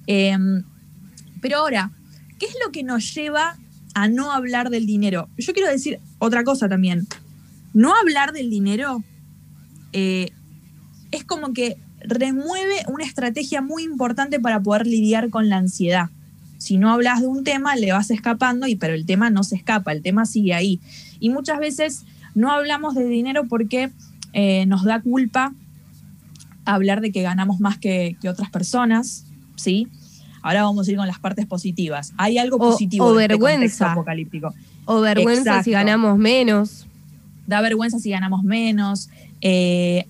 Em, 0.06 0.64
pero 1.42 1.58
ahora, 1.58 1.92
¿qué 2.44 2.50
es 2.50 2.56
lo 2.66 2.74
que 2.74 2.84
nos 2.84 3.14
lleva 3.14 3.58
a 3.94 4.08
no 4.10 4.34
hablar 4.34 4.70
del 4.70 4.86
dinero? 4.86 5.30
Yo 5.38 5.54
quiero 5.54 5.70
decir 5.70 6.00
otra 6.20 6.44
cosa 6.44 6.68
también. 6.68 7.08
No 7.74 7.96
hablar 7.96 8.34
del 8.34 8.50
dinero 8.50 9.02
eh, 9.94 10.32
es 11.12 11.24
como 11.24 11.54
que 11.54 11.78
remueve 12.02 12.84
una 12.90 13.06
estrategia 13.06 13.62
muy 13.62 13.84
importante 13.84 14.42
para 14.42 14.62
poder 14.62 14.86
lidiar 14.86 15.30
con 15.30 15.48
la 15.48 15.56
ansiedad. 15.56 16.10
Si 16.58 16.78
no 16.78 16.92
hablas 16.92 17.22
de 17.22 17.28
un 17.28 17.46
tema, 17.46 17.78
le 17.78 17.94
vas 17.94 18.12
escapando, 18.12 18.68
y, 18.68 18.76
pero 18.76 18.94
el 18.94 19.06
tema 19.06 19.30
no 19.30 19.44
se 19.46 19.56
escapa, 19.56 19.94
el 19.94 20.02
tema 20.02 20.26
sigue 20.26 20.54
ahí. 20.54 20.82
Y 21.22 21.30
muchas 21.30 21.60
veces 21.60 22.04
no 22.36 22.52
hablamos 22.52 22.94
de 22.94 23.06
dinero 23.06 23.48
porque 23.48 23.92
eh, 24.34 24.66
nos 24.66 24.84
da 24.84 25.02
culpa 25.02 25.54
hablar 26.66 27.00
de 27.00 27.14
que 27.14 27.22
ganamos 27.22 27.62
más 27.62 27.78
que, 27.78 28.18
otras 28.28 28.50
personas, 28.50 29.26
¿sí? 29.56 29.88
Ahora 30.44 30.64
vamos 30.64 30.88
a 30.88 30.92
ir 30.92 30.98
con 30.98 31.08
las 31.08 31.20
partes 31.20 31.48
positivas. 31.48 32.14
Hay 32.18 32.38
algo 32.38 32.60
positivo 32.60 33.06
o, 33.06 33.20
este 33.20 33.30
vergüenza 33.30 33.94
apocalíptico. 33.94 34.54
O 34.86 35.02
vergüenza 35.02 35.64
si 35.64 35.72
ganamos 35.72 36.18
menos. 36.18 36.86
Da 37.48 37.62
vergüenza 37.62 37.98
si 37.98 38.12
ganamos 38.12 38.44
menos. 38.44 39.10
Eh, 39.42 40.06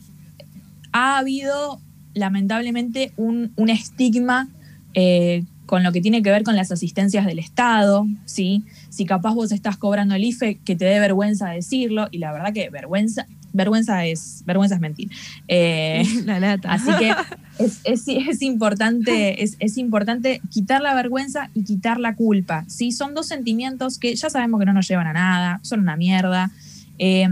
ha 0.92 1.20
habido 1.20 1.80
lamentablemente 2.16 3.14
un, 3.16 3.54
estigma 3.70 4.50
eh, 4.96 5.44
con 5.66 5.84
lo 5.84 5.92
que 5.92 6.02
tiene 6.02 6.22
que 6.22 6.32
ver 6.32 6.44
con 6.44 6.56
las 6.56 6.72
asistencias 6.72 7.26
del 7.26 7.40
Estado, 7.40 8.06
¿sí? 8.26 8.64
Si 8.90 9.06
capaz 9.06 9.34
vos 9.34 9.52
estás 9.52 9.78
cobrando 9.78 10.16
el 10.16 10.24
IFE, 10.24 10.60
que 10.66 10.76
te 10.76 10.86
dé 10.86 11.00
vergüenza 11.00 11.50
decirlo, 11.50 12.08
y 12.12 12.18
la 12.18 12.32
verdad 12.32 12.54
que 12.54 12.70
vergüenza, 12.70 13.28
vergüenza 13.54 14.06
es, 14.06 14.44
vergüenza 14.46 14.76
es 14.76 14.82
mentir. 14.82 15.10
Eh, 15.48 16.04
la 16.26 16.40
nata. 16.40 16.74
Así 16.74 16.92
que 17.00 17.14
es, 17.84 18.42
importante, 18.42 19.44
es, 19.44 19.78
importante 19.78 20.42
quitar 20.50 20.82
la 20.82 20.94
vergüenza 20.96 21.50
y 21.54 21.64
quitar 21.64 22.00
la 22.00 22.16
culpa, 22.16 22.66
¿sí? 22.68 22.92
Son 22.92 23.14
dos 23.14 23.28
sentimientos 23.28 23.98
que 24.00 24.16
ya 24.16 24.30
sabemos 24.30 24.60
que 24.60 24.66
no 24.66 24.74
nos 24.74 24.88
llevan 24.88 25.08
a 25.08 25.14
nada, 25.14 25.60
son 25.64 25.80
una 25.80 25.96
mierda. 25.96 26.52
Eh, 27.00 27.28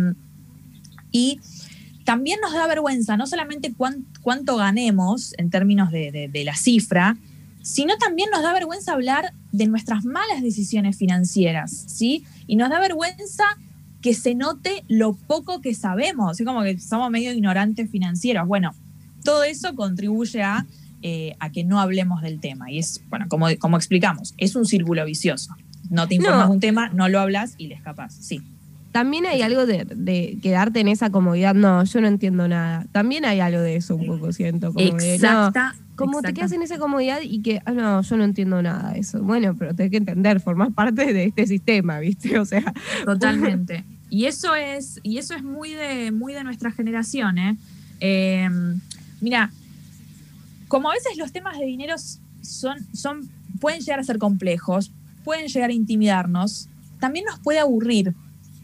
y 1.11 1.39
también 2.03 2.39
nos 2.41 2.53
da 2.53 2.67
vergüenza 2.67 3.17
no 3.17 3.27
solamente 3.27 3.73
cuánto 4.21 4.57
ganemos 4.57 5.33
en 5.37 5.49
términos 5.49 5.91
de, 5.91 6.29
la 6.45 6.55
cifra, 6.55 7.17
sino 7.61 7.97
también 7.97 8.29
nos 8.31 8.41
da 8.41 8.53
vergüenza 8.53 8.93
hablar 8.93 9.33
de 9.51 9.67
nuestras 9.67 10.03
malas 10.03 10.41
decisiones 10.41 10.97
financieras, 10.97 11.71
¿sí? 11.87 12.25
Y 12.47 12.55
nos 12.55 12.69
da 12.69 12.79
vergüenza 12.79 13.43
que 14.01 14.13
se 14.13 14.35
note 14.35 14.83
lo 14.87 15.13
poco 15.13 15.61
que 15.61 15.73
sabemos, 15.73 16.31
así 16.31 16.43
como 16.43 16.63
que 16.63 16.79
somos 16.79 17.09
medio 17.11 17.31
ignorantes 17.31 17.89
financieros. 17.89 18.47
Bueno, 18.47 18.73
todo 19.23 19.43
eso 19.43 19.75
contribuye 19.75 20.41
a, 20.41 20.65
eh, 21.01 21.35
a 21.39 21.51
que 21.51 21.63
no 21.63 21.79
hablemos 21.79 22.21
del 22.21 22.39
tema. 22.39 22.71
Y 22.71 22.79
es, 22.79 23.01
bueno, 23.09 23.25
como, 23.29 23.47
como 23.59 23.77
explicamos, 23.77 24.33
es 24.37 24.55
un 24.55 24.65
círculo 24.65 25.05
vicioso. 25.05 25.55
No 25.89 26.07
te 26.07 26.15
informas 26.15 26.47
de 26.47 26.53
un 26.53 26.59
tema, 26.59 26.89
no 26.89 27.09
lo 27.09 27.19
hablas 27.19 27.55
y 27.57 27.67
le 27.67 27.75
escapas. 27.75 28.13
Sí. 28.13 28.41
También 28.91 29.25
hay 29.25 29.41
algo 29.41 29.65
de, 29.65 30.37
quedarte 30.41 30.79
en 30.79 30.87
esa 30.87 31.09
comodidad. 31.09 31.53
No, 31.55 31.83
yo 31.83 32.01
no 32.01 32.07
entiendo 32.07 32.47
nada. 32.47 32.85
También 32.91 33.25
hay 33.25 33.39
algo 33.39 33.61
de 33.61 33.75
eso 33.75 33.95
un 33.95 34.05
poco, 34.05 34.33
siento. 34.33 34.73
Como 34.73 34.85
Exacta. 34.85 35.75
Como 36.05 36.21
te 36.21 36.33
quedas 36.33 36.51
en 36.51 36.61
esa 36.61 36.77
comodidad 36.77 37.19
y 37.23 37.41
que, 37.41 37.61
ah, 37.65 37.71
no, 37.71 38.01
yo 38.01 38.17
no 38.17 38.23
entiendo 38.23 38.61
nada 38.61 38.93
de 38.93 38.99
eso. 38.99 39.21
Bueno, 39.21 39.55
pero 39.57 39.73
tenés 39.75 39.91
que 39.91 39.97
entender, 39.97 40.39
formar 40.39 40.71
parte 40.71 41.13
de 41.13 41.25
este 41.25 41.47
sistema, 41.47 41.99
¿viste? 41.99 42.37
O 42.39 42.45
sea. 42.45 42.73
Totalmente. 43.05 43.83
Y 44.09 44.25
eso 44.25 44.55
es, 44.55 44.99
y 45.03 45.17
eso 45.17 45.35
es 45.35 45.43
muy 45.43 45.71
de, 45.73 46.11
muy 46.11 46.33
de 46.33 46.43
nuestra 46.43 46.71
generación, 46.71 47.37
¿eh? 47.37 47.57
Em, 47.99 48.79
mira, 49.21 49.51
como 50.67 50.89
a 50.89 50.93
veces 50.93 51.17
los 51.17 51.31
temas 51.31 51.57
de 51.57 51.65
dinero 51.65 51.95
son, 52.41 52.77
son, 52.93 53.29
pueden 53.59 53.79
llegar 53.79 53.99
a 53.99 54.03
ser 54.03 54.17
complejos, 54.17 54.91
pueden 55.23 55.47
llegar 55.47 55.69
a 55.69 55.73
intimidarnos, 55.73 56.67
también 56.99 57.25
nos 57.25 57.39
puede 57.39 57.59
aburrir. 57.59 58.13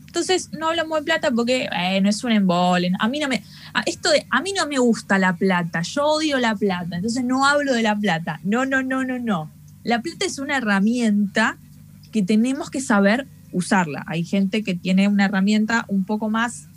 Entonces 0.08 0.50
no 0.52 0.70
hablamos 0.70 1.00
de 1.00 1.06
plata 1.06 1.32
porque 1.32 1.70
no 2.02 2.10
es 2.10 2.24
un 2.24 2.32
embole. 2.32 2.92
A 3.00 3.08
mí 3.08 3.20
no 3.20 3.28
me, 3.28 3.44
esto 3.86 4.10
de, 4.10 4.26
a 4.30 4.42
mí 4.42 4.54
no 4.54 4.66
me 4.68 4.80
gusta 4.80 5.20
la 5.20 5.36
plata, 5.36 5.82
yo 5.84 6.06
odio 6.06 6.40
la 6.40 6.56
plata, 6.56 6.96
entonces 6.96 7.24
no 7.24 7.46
hablo 7.46 7.74
de 7.74 7.84
la 7.84 7.96
plata. 7.96 8.40
No, 8.44 8.66
no, 8.66 8.82
no, 8.82 9.04
no, 9.04 9.20
no. 9.20 9.52
La 9.84 10.02
plata 10.02 10.26
es 10.26 10.40
una 10.40 10.58
herramienta 10.58 11.58
que 12.12 12.24
tenemos 12.24 12.70
que 12.70 12.82
saber 12.82 13.28
usarla. 13.52 14.04
Hay 14.08 14.24
gente 14.24 14.64
que 14.64 14.76
tiene 14.76 15.08
una 15.08 15.26
herramienta 15.26 15.86
un 15.88 16.04
poco 16.04 16.30
más 16.30 16.68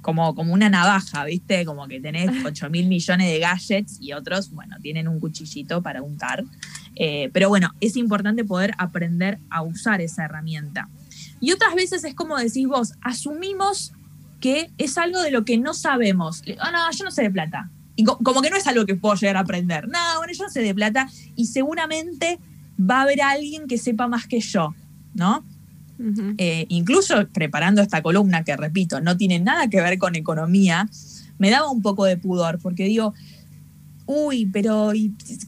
como, 0.00 0.34
como 0.34 0.52
una 0.52 0.68
navaja, 0.68 1.24
¿viste? 1.24 1.64
Como 1.64 1.86
que 1.88 2.00
tenés 2.00 2.30
8 2.44 2.70
mil 2.70 2.88
millones 2.88 3.28
de 3.28 3.38
gadgets 3.38 3.98
y 4.00 4.12
otros, 4.12 4.50
bueno, 4.50 4.76
tienen 4.82 5.08
un 5.08 5.20
cuchillito 5.20 5.82
para 5.82 6.02
untar. 6.02 6.44
Eh, 6.96 7.30
pero 7.32 7.48
bueno, 7.48 7.72
es 7.80 7.96
importante 7.96 8.44
poder 8.44 8.74
aprender 8.76 9.38
a 9.48 9.62
usar 9.62 10.00
esa 10.00 10.24
herramienta. 10.24 10.88
Y 11.42 11.50
otras 11.50 11.74
veces 11.74 12.04
es 12.04 12.14
como 12.14 12.38
decís 12.38 12.68
vos, 12.68 12.94
asumimos 13.02 13.92
que 14.40 14.70
es 14.78 14.96
algo 14.96 15.20
de 15.20 15.32
lo 15.32 15.44
que 15.44 15.58
no 15.58 15.74
sabemos. 15.74 16.42
Ah, 16.60 16.70
no, 16.70 16.78
yo 16.96 17.04
no 17.04 17.10
sé 17.10 17.22
de 17.22 17.30
plata. 17.30 17.68
Y 17.96 18.04
como 18.04 18.40
que 18.40 18.48
no 18.48 18.56
es 18.56 18.66
algo 18.68 18.86
que 18.86 18.94
puedo 18.94 19.16
llegar 19.16 19.36
a 19.36 19.40
aprender. 19.40 19.88
No, 19.88 19.98
bueno, 20.18 20.32
yo 20.32 20.44
no 20.44 20.50
sé 20.50 20.62
de 20.62 20.74
plata 20.74 21.08
y 21.34 21.46
seguramente 21.46 22.38
va 22.80 23.00
a 23.00 23.02
haber 23.02 23.20
alguien 23.22 23.66
que 23.66 23.76
sepa 23.76 24.06
más 24.06 24.26
que 24.26 24.40
yo, 24.40 24.74
¿no? 25.14 25.44
Eh, 26.38 26.66
incluso 26.68 27.28
preparando 27.28 27.82
esta 27.82 28.02
columna, 28.02 28.44
que 28.44 28.56
repito, 28.56 29.00
no 29.00 29.16
tiene 29.16 29.38
nada 29.38 29.68
que 29.68 29.80
ver 29.80 29.98
con 29.98 30.16
economía, 30.16 30.88
me 31.38 31.50
daba 31.50 31.70
un 31.70 31.82
poco 31.82 32.04
de 32.04 32.16
pudor, 32.16 32.60
porque 32.60 32.84
digo, 32.84 33.14
uy, 34.06 34.46
pero 34.46 34.92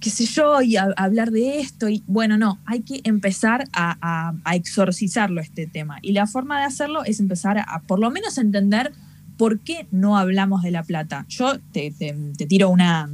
qué 0.00 0.10
sé 0.10 0.26
yo, 0.26 0.62
y 0.62 0.76
hablar 0.76 1.30
de 1.30 1.60
esto. 1.60 1.88
Y 1.88 2.02
bueno, 2.06 2.36
no, 2.36 2.58
hay 2.64 2.82
que 2.82 3.00
empezar 3.04 3.68
a, 3.72 4.34
exorcizarlo 4.52 5.40
este 5.40 5.66
tema. 5.66 5.98
Y 6.02 6.12
la 6.12 6.26
forma 6.26 6.58
de 6.58 6.64
hacerlo 6.64 7.04
es 7.04 7.20
empezar 7.20 7.58
a, 7.58 7.82
por 7.86 7.98
lo 7.98 8.10
menos 8.10 8.38
entender 8.38 8.92
por 9.36 9.60
qué 9.60 9.86
no 9.90 10.16
hablamos 10.16 10.62
de 10.62 10.70
la 10.70 10.82
plata. 10.82 11.26
Yo 11.28 11.58
te, 11.72 11.92
tiro 12.48 12.70
una, 12.70 13.10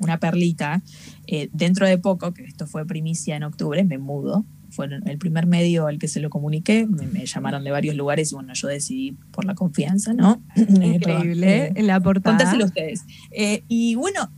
una 0.00 0.18
perlita. 0.18 0.82
Eh, 1.26 1.48
dentro 1.52 1.86
de 1.86 1.98
poco, 1.98 2.32
que 2.32 2.44
esto 2.44 2.66
fue 2.66 2.84
primicia 2.86 3.36
en 3.36 3.44
octubre, 3.44 3.84
me 3.84 3.98
mudo. 3.98 4.44
Fue 4.70 4.86
el 4.86 5.18
primer 5.18 5.46
medio 5.46 5.88
al 5.88 5.98
que 5.98 6.06
se 6.06 6.20
lo 6.20 6.30
comuniqué. 6.30 6.86
Me, 6.86 7.26
llamaron 7.26 7.64
de 7.64 7.72
varios 7.72 7.96
lugares 7.96 8.30
y 8.30 8.34
bueno, 8.36 8.54
yo 8.54 8.68
decidí 8.68 9.12
por 9.32 9.44
la 9.44 9.54
confianza, 9.54 10.12
¿no? 10.12 10.42
Increíble, 10.56 11.66
eh, 11.66 11.72
en 11.74 11.86
la 11.88 12.00
portada. 12.00 12.36
Contáselo 12.36 12.66
ustedes. 12.66 13.04
Eh, 13.32 13.64
y 13.66 13.96
bueno, 13.96 14.30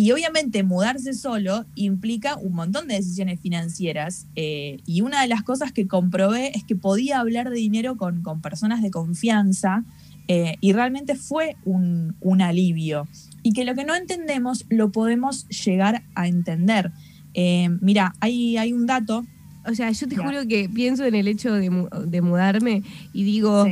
y 0.00 0.12
obviamente 0.12 0.62
mudarse 0.62 1.12
solo 1.12 1.66
implica 1.74 2.36
un 2.36 2.54
montón 2.54 2.88
de 2.88 2.94
decisiones 2.94 3.38
financieras. 3.38 4.26
Eh, 4.34 4.78
y 4.86 5.02
una 5.02 5.20
de 5.20 5.28
las 5.28 5.42
cosas 5.42 5.72
que 5.72 5.86
comprobé 5.86 6.56
es 6.56 6.64
que 6.64 6.74
podía 6.74 7.20
hablar 7.20 7.50
de 7.50 7.56
dinero 7.56 7.98
con, 7.98 8.22
personas 8.40 8.80
de 8.80 8.90
confianza 8.90 9.84
eh, 10.26 10.54
y 10.62 10.72
realmente 10.72 11.16
fue 11.16 11.56
un, 11.66 12.14
alivio. 12.40 13.08
Y 13.42 13.52
que 13.52 13.66
lo 13.66 13.74
que 13.74 13.84
no 13.84 13.94
entendemos 13.94 14.64
lo 14.70 14.90
podemos 14.90 15.46
llegar 15.48 16.02
a 16.14 16.28
entender. 16.28 16.92
Eh, 17.34 17.68
mira, 17.82 18.14
hay, 18.20 18.56
hay 18.56 18.72
un 18.72 18.86
dato. 18.86 19.26
O 19.66 19.74
sea, 19.74 19.90
yo 19.90 20.08
te 20.08 20.16
juro 20.16 20.48
que 20.48 20.70
pienso 20.70 21.04
en 21.04 21.14
el 21.14 21.28
hecho 21.28 21.52
de, 21.52 22.22
mudarme 22.22 22.84
y 23.12 23.24
digo 23.24 23.66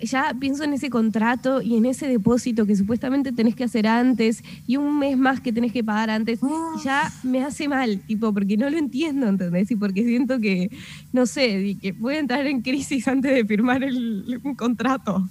ya 0.00 0.34
pienso 0.38 0.64
en 0.64 0.74
ese 0.74 0.90
contrato 0.90 1.62
y 1.62 1.76
en 1.76 1.86
ese 1.86 2.06
depósito 2.06 2.66
que 2.66 2.76
supuestamente 2.76 3.32
tenés 3.32 3.54
que 3.54 3.64
hacer 3.64 3.86
antes 3.86 4.42
y 4.66 4.76
un 4.76 4.98
mes 4.98 5.16
más 5.16 5.40
que 5.40 5.52
tenés 5.52 5.72
que 5.72 5.82
pagar 5.82 6.10
antes, 6.10 6.40
ah. 6.42 6.74
ya 6.84 7.12
me 7.22 7.42
hace 7.42 7.68
mal, 7.68 8.00
tipo, 8.00 8.32
porque 8.32 8.56
no 8.56 8.68
lo 8.68 8.78
entiendo, 8.78 9.26
¿entendés? 9.28 9.70
Y 9.70 9.76
porque 9.76 10.04
siento 10.04 10.38
que, 10.38 10.70
no 11.12 11.26
sé, 11.26 11.76
que 11.80 11.92
voy 11.92 12.16
a 12.16 12.18
entrar 12.18 12.46
en 12.46 12.62
crisis 12.62 13.08
antes 13.08 13.34
de 13.34 13.44
firmar 13.44 13.82
el, 13.82 14.40
un 14.42 14.54
contrato. 14.54 15.28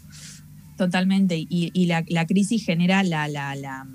Totalmente, 0.78 1.38
y, 1.38 1.86
la, 1.86 2.26
crisis 2.26 2.66
genera 2.66 3.02
la, 3.04 3.30
la, 3.30 3.56
la, 3.56 3.88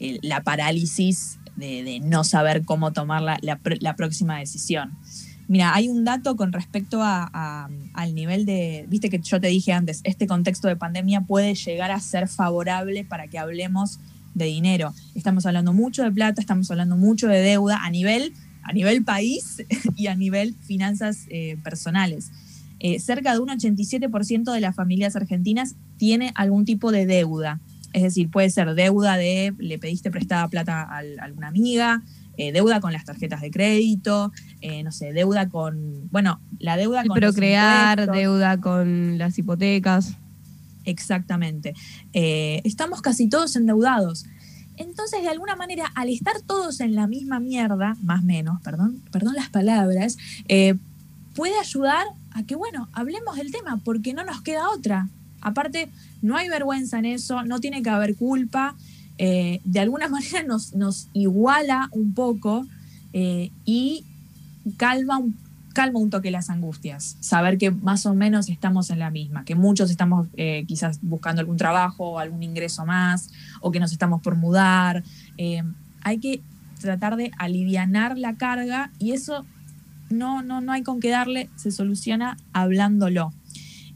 la 0.00 0.42
parálisis 0.42 1.38
de, 1.54 2.00
no 2.02 2.24
saber 2.24 2.64
cómo 2.64 2.92
tomar 2.92 3.22
la 3.22 3.96
próxima 3.96 4.38
decisión. 4.38 4.92
Mira, 5.52 5.74
hay 5.74 5.90
un 5.90 6.02
dato 6.02 6.34
con 6.34 6.50
respecto 6.50 7.02
a, 7.02 7.68
al 7.92 8.14
nivel 8.14 8.46
de, 8.46 8.86
viste 8.88 9.10
que 9.10 9.18
yo 9.18 9.38
te 9.38 9.48
dije 9.48 9.74
antes, 9.74 10.00
este 10.02 10.26
contexto 10.26 10.66
de 10.66 10.76
pandemia 10.76 11.20
puede 11.20 11.54
llegar 11.54 11.90
a 11.90 12.00
ser 12.00 12.26
favorable 12.26 13.04
para 13.04 13.28
que 13.28 13.38
hablemos 13.38 14.00
de 14.32 14.46
dinero. 14.46 14.94
Estamos 15.14 15.44
hablando 15.44 15.74
mucho 15.74 16.04
de 16.04 16.10
plata, 16.10 16.40
estamos 16.40 16.70
hablando 16.70 16.96
mucho 16.96 17.28
de 17.28 17.42
deuda 17.42 17.84
a 17.84 17.90
nivel, 17.90 18.32
a 18.62 18.72
nivel 18.72 19.04
país 19.04 19.62
y 19.94 20.06
a 20.06 20.14
nivel 20.14 20.54
finanzas 20.62 21.26
eh, 21.28 21.58
personales. 21.62 22.30
Eh, 22.78 22.98
cerca 22.98 23.34
de 23.34 23.40
un 23.40 23.50
87% 23.50 24.54
de 24.54 24.60
las 24.62 24.74
familias 24.74 25.16
argentinas 25.16 25.74
tiene 25.98 26.32
algún 26.34 26.64
tipo 26.64 26.90
de 26.92 27.04
deuda. 27.04 27.60
Es 27.92 28.02
decir, 28.04 28.30
puede 28.30 28.48
ser 28.48 28.74
deuda 28.74 29.18
de 29.18 29.52
le 29.58 29.78
pediste 29.78 30.10
prestada 30.10 30.48
plata 30.48 30.80
a 30.80 31.02
alguna 31.20 31.48
amiga, 31.48 32.02
eh, 32.36 32.52
deuda 32.52 32.80
con 32.80 32.92
las 32.92 33.04
tarjetas 33.04 33.40
de 33.40 33.50
crédito, 33.50 34.32
eh, 34.60 34.82
no 34.82 34.92
sé, 34.92 35.12
deuda 35.12 35.48
con, 35.48 36.08
bueno, 36.10 36.40
la 36.58 36.76
deuda 36.76 37.04
con... 37.04 37.16
Procrear, 37.16 38.10
deuda 38.10 38.60
con 38.60 39.18
las 39.18 39.38
hipotecas. 39.38 40.16
Exactamente. 40.84 41.74
Eh, 42.12 42.60
estamos 42.64 43.02
casi 43.02 43.28
todos 43.28 43.54
endeudados. 43.56 44.26
Entonces, 44.76 45.22
de 45.22 45.28
alguna 45.28 45.54
manera, 45.54 45.92
al 45.94 46.08
estar 46.08 46.40
todos 46.40 46.80
en 46.80 46.94
la 46.94 47.06
misma 47.06 47.40
mierda, 47.40 47.96
más 48.02 48.22
o 48.22 48.26
menos, 48.26 48.60
perdón, 48.62 49.02
perdón 49.12 49.34
las 49.34 49.50
palabras, 49.50 50.16
puede 51.34 51.58
ayudar 51.60 52.06
a 52.32 52.42
que, 52.44 52.56
bueno, 52.56 52.88
hablemos 52.92 53.36
del 53.36 53.52
tema, 53.52 53.80
porque 53.84 54.14
no 54.14 54.24
nos 54.24 54.42
queda 54.42 54.70
otra. 54.70 55.08
Aparte, 55.40 55.90
no 56.22 56.36
hay 56.36 56.48
vergüenza 56.48 56.98
en 56.98 57.04
eso, 57.04 57.42
no 57.44 57.60
tiene 57.60 57.82
que 57.82 57.90
haber 57.90 58.16
culpa. 58.16 58.76
Eh, 59.18 59.60
de 59.64 59.80
alguna 59.80 60.08
manera 60.08 60.42
nos, 60.42 60.74
nos 60.74 61.08
iguala 61.12 61.88
un 61.92 62.14
poco 62.14 62.66
eh, 63.12 63.50
y 63.64 64.04
calma 64.76 65.18
un, 65.18 65.36
calma 65.72 65.98
un 65.98 66.10
toque 66.10 66.30
las 66.30 66.50
angustias. 66.50 67.16
Saber 67.20 67.58
que 67.58 67.70
más 67.70 68.06
o 68.06 68.14
menos 68.14 68.48
estamos 68.48 68.90
en 68.90 68.98
la 68.98 69.10
misma, 69.10 69.44
que 69.44 69.54
muchos 69.54 69.90
estamos 69.90 70.28
eh, 70.36 70.64
quizás 70.66 70.98
buscando 71.02 71.40
algún 71.40 71.56
trabajo 71.56 72.10
o 72.10 72.18
algún 72.18 72.42
ingreso 72.42 72.84
más, 72.86 73.30
o 73.60 73.70
que 73.70 73.80
nos 73.80 73.92
estamos 73.92 74.20
por 74.22 74.36
mudar. 74.36 75.02
hay 76.04 76.18
que 76.18 76.42
tratar 76.80 77.16
de 77.16 77.30
alivianar 77.38 78.18
la 78.18 78.36
carga 78.36 78.90
y 78.98 79.12
eso 79.12 79.46
no, 80.10 80.42
no, 80.42 80.60
no 80.60 80.72
hay 80.72 80.82
con 80.82 81.00
qué 81.00 81.10
darle, 81.10 81.48
se 81.56 81.70
soluciona 81.70 82.36
hablándolo. 82.52 83.32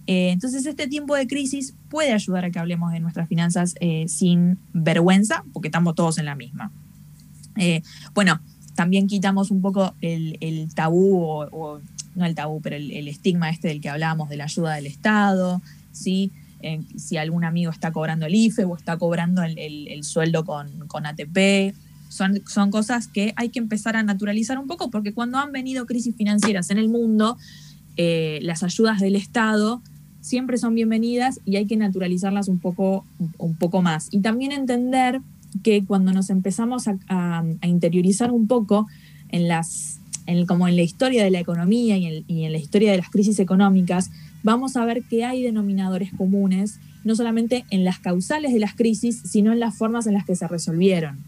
Eh, 0.07 0.31
entonces 0.31 0.65
este 0.67 0.87
tiempo 0.87 1.17
de 1.17 1.27
crisis 1.27 1.75
puede 1.89 2.13
ayudar 2.13 2.45
a 2.45 2.51
que 2.51 2.59
hablemos 2.59 2.93
de 2.93 3.01
nuestras 3.01 3.29
finanzas 3.29 3.75
eh, 3.81 4.07
sin 4.09 4.59
vergüenza, 4.73 5.45
porque 5.53 5.69
estamos 5.69 5.95
todos 5.95 6.19
en 6.19 6.27
la 6.27 6.37
misma. 6.37 6.71
Eh, 7.57 7.83
bueno, 8.15 8.41
también 8.75 9.09
quitamos 9.09 9.51
un 9.51 9.63
poco 9.63 9.95
el, 10.01 10.69
tabú, 10.75 11.23
o, 11.23 11.81
no 12.15 12.25
el 12.25 12.35
tabú, 12.35 12.61
pero 12.61 12.77
el, 12.77 13.09
estigma 13.09 13.51
este 13.51 13.69
del 13.69 13.81
que 13.81 13.89
hablábamos 13.89 14.29
de 14.29 14.37
la 14.37 14.45
ayuda 14.45 14.75
del 14.75 14.87
Estado, 14.87 15.61
¿sí? 15.93 16.31
si 16.97 17.17
algún 17.17 17.45
amigo 17.45 17.71
está 17.71 17.93
cobrando 17.93 18.27
el 18.27 18.35
IFE 18.35 18.65
o 18.65 18.77
está 18.77 18.97
cobrando 18.97 19.43
el, 19.45 20.05
sueldo 20.05 20.45
con, 20.45 20.89
con 20.89 21.07
ATP, 21.07 21.75
son, 22.09 22.43
son, 22.47 22.71
cosas 22.71 23.07
que 23.07 23.33
hay 23.37 23.51
que 23.51 23.61
empezar 23.61 23.97
a 23.97 24.03
naturalizar 24.03 24.59
un 24.59 24.67
poco 24.67 24.91
porque 24.91 25.15
cuando 25.15 25.39
han 25.39 25.53
venido 25.53 25.87
crisis 25.87 26.17
financieras 26.17 26.71
en 26.71 26.79
el 26.79 26.89
mundo, 26.89 27.39
las 27.97 28.63
ayudas 28.63 29.01
del 29.01 29.17
Estado 29.17 29.81
siempre 30.27 30.59
son 30.59 30.75
bienvenidas 30.75 31.39
y 31.45 31.55
hay 31.55 31.67
que 31.67 31.77
naturalizarlas 31.77 32.49
un 32.49 32.59
poco, 32.59 33.05
un 33.39 33.55
poco 33.55 33.81
más. 33.81 34.09
Y 34.11 34.23
también 34.23 34.51
entender 34.51 35.21
que 35.63 35.85
cuando 35.85 36.13
nos 36.13 36.31
empezamos 36.31 36.89
a, 36.89 37.45
interiorizar 37.63 38.33
un 38.33 38.49
poco 38.49 38.89
en 39.29 39.47
las, 39.47 40.01
como 40.49 40.67
en 40.67 40.75
la 40.75 40.83
historia 40.83 41.23
de 41.23 41.31
la 41.31 41.39
economía 41.39 41.97
y 41.97 42.25
en, 42.29 42.53
la 42.53 42.59
historia 42.59 42.91
de 42.91 42.99
las 42.99 43.09
crisis 43.09 43.39
económicas, 43.39 44.11
vamos 44.43 44.77
a 44.77 44.85
ver 44.85 45.05
que 45.05 45.25
hay 45.25 45.45
denominadores 45.45 46.11
comunes, 46.13 46.81
no 47.05 47.15
solamente 47.15 47.65
en 47.71 47.85
las 47.85 48.01
causales 48.01 48.53
de 48.53 48.59
las 48.59 48.75
crisis, 48.75 49.23
sino 49.25 49.53
en 49.53 49.61
las 49.61 49.79
formas 49.79 50.09
en 50.09 50.15
las 50.15 50.25
que 50.25 50.35
se 50.35 50.49
resolvieron. 50.49 51.19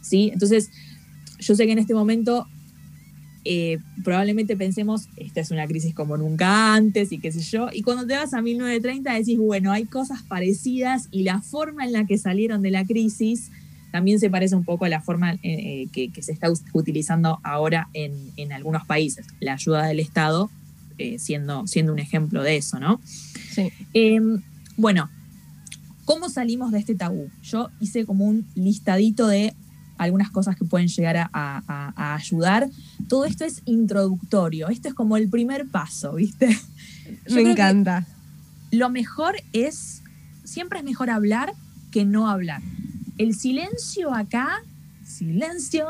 ¿sí? 0.00 0.30
Entonces, 0.32 0.72
yo 1.38 1.54
sé 1.54 1.64
que 1.66 1.72
en 1.72 1.78
este 1.78 1.94
momento 1.94 2.48
eh, 3.50 3.78
probablemente 4.04 4.58
pensemos, 4.58 5.08
esta 5.16 5.40
es 5.40 5.50
una 5.50 5.66
crisis 5.66 5.94
como 5.94 6.18
nunca 6.18 6.74
antes 6.74 7.12
y 7.12 7.18
qué 7.18 7.32
sé 7.32 7.40
yo, 7.40 7.70
y 7.72 7.80
cuando 7.80 8.06
te 8.06 8.14
vas 8.14 8.34
a 8.34 8.42
1930 8.42 9.10
decís, 9.14 9.38
bueno, 9.38 9.72
hay 9.72 9.86
cosas 9.86 10.22
parecidas 10.22 11.08
y 11.12 11.22
la 11.22 11.40
forma 11.40 11.86
en 11.86 11.92
la 11.92 12.04
que 12.04 12.18
salieron 12.18 12.60
de 12.60 12.70
la 12.70 12.84
crisis 12.84 13.50
también 13.90 14.20
se 14.20 14.28
parece 14.28 14.54
un 14.54 14.64
poco 14.64 14.84
a 14.84 14.90
la 14.90 15.00
forma 15.00 15.32
eh, 15.32 15.38
eh, 15.42 15.88
que, 15.90 16.22
se 16.22 16.30
está 16.30 16.52
utilizando 16.74 17.40
ahora 17.42 17.88
en, 17.94 18.52
algunos 18.52 18.84
países, 18.84 19.24
la 19.40 19.54
ayuda 19.54 19.86
del 19.86 20.00
Estado 20.00 20.50
siendo, 21.16 21.66
siendo 21.66 21.94
un 21.94 22.00
ejemplo 22.00 22.42
de 22.42 22.56
eso, 22.56 22.78
¿no? 22.78 23.00
Sí. 23.50 23.72
Em, 23.94 24.42
bueno, 24.76 25.08
¿cómo 26.04 26.28
salimos 26.28 26.70
de 26.70 26.80
este 26.80 26.94
tabú? 26.96 27.30
Yo 27.44 27.70
hice 27.80 28.04
como 28.04 28.26
un 28.26 28.46
listadito 28.54 29.26
de 29.26 29.54
algunas 29.98 30.30
cosas 30.30 30.56
que 30.56 30.64
pueden 30.64 30.88
llegar 30.88 31.28
a, 31.32 32.14
ayudar. 32.14 32.68
Todo 33.08 33.24
esto 33.24 33.44
es 33.44 33.62
introductorio, 33.64 34.68
esto 34.68 34.88
es 34.88 34.94
como 34.94 35.16
el 35.16 35.28
primer 35.28 35.68
paso, 35.68 36.14
¿viste? 36.14 36.56
Me 37.30 37.42
encanta. 37.42 38.06
Lo 38.70 38.90
mejor 38.90 39.36
es, 39.52 40.02
siempre 40.44 40.78
es 40.78 40.84
mejor 40.84 41.10
hablar 41.10 41.52
que 41.90 42.04
no 42.04 42.30
hablar. 42.30 42.62
El 43.16 43.34
silencio 43.34 44.14
acá, 44.14 44.62
silencio, 45.04 45.86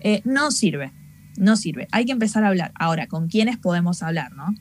eh, 0.00 0.22
no 0.24 0.50
sirve, 0.50 0.92
no 1.36 1.56
sirve. 1.56 1.88
Hay 1.92 2.06
que 2.06 2.12
empezar 2.12 2.44
a 2.44 2.48
hablar. 2.48 2.72
Ahora, 2.74 3.06
¿con 3.06 3.28
quiénes 3.28 3.58
podemos 3.58 4.02
hablar, 4.02 4.32
no? 4.32 4.54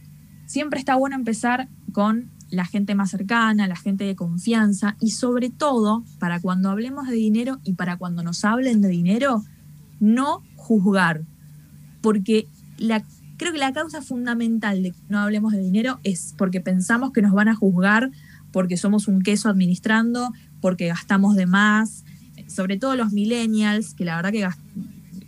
Siempre 0.45 0.79
está 0.79 0.95
bueno 0.95 1.15
empezar 1.15 1.67
con 1.93 2.29
la 2.49 2.65
gente 2.65 2.95
más 2.95 3.11
cercana, 3.11 3.67
la 3.67 3.75
gente 3.75 4.03
de 4.03 4.15
confianza 4.15 4.95
y 4.99 5.11
sobre 5.11 5.49
todo 5.49 6.03
para 6.19 6.39
cuando 6.39 6.69
hablemos 6.69 7.07
de 7.07 7.15
dinero 7.15 7.59
y 7.63 7.73
para 7.73 7.97
cuando 7.97 8.23
nos 8.23 8.43
hablen 8.45 8.81
de 8.81 8.89
dinero, 8.89 9.43
no 9.99 10.43
juzgar, 10.55 11.23
porque 12.01 12.47
creo 13.37 13.51
que 13.51 13.57
la 13.57 13.73
causa 13.73 14.01
fundamental 14.01 14.83
de 14.83 14.91
que 14.91 14.97
no 15.09 15.19
hablemos 15.19 15.53
de 15.53 15.59
dinero 15.59 15.99
es 16.03 16.33
porque 16.37 16.61
pensamos 16.61 17.11
que 17.11 17.21
nos 17.21 17.33
van 17.33 17.47
a 17.47 17.55
juzgar 17.55 18.11
porque 18.51 18.77
somos 18.77 19.07
un 19.07 19.21
queso 19.21 19.49
administrando, 19.49 20.33
porque 20.61 20.87
gastamos 20.87 21.35
de 21.35 21.45
más, 21.45 22.03
sobre 22.47 22.77
todo 22.77 22.95
los 22.95 23.11
millennials, 23.11 23.93
que 23.93 24.05
la 24.05 24.15
verdad 24.15 24.31
que 24.31 24.47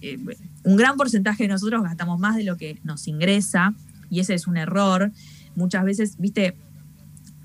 eh, 0.02 0.18
un 0.64 0.76
gran 0.76 0.98
porcentaje 0.98 1.44
de 1.44 1.50
nosotros 1.50 1.84
gastamos 1.84 2.20
más 2.20 2.36
de 2.36 2.44
lo 2.44 2.58
que 2.58 2.80
nos 2.84 3.08
ingresa 3.08 3.74
y 4.10 4.20
ese 4.20 4.34
es 4.34 4.48
un 4.48 4.58
error. 4.58 5.12
Muchas 5.56 5.84
veces, 5.84 6.18
viste, 6.18 6.56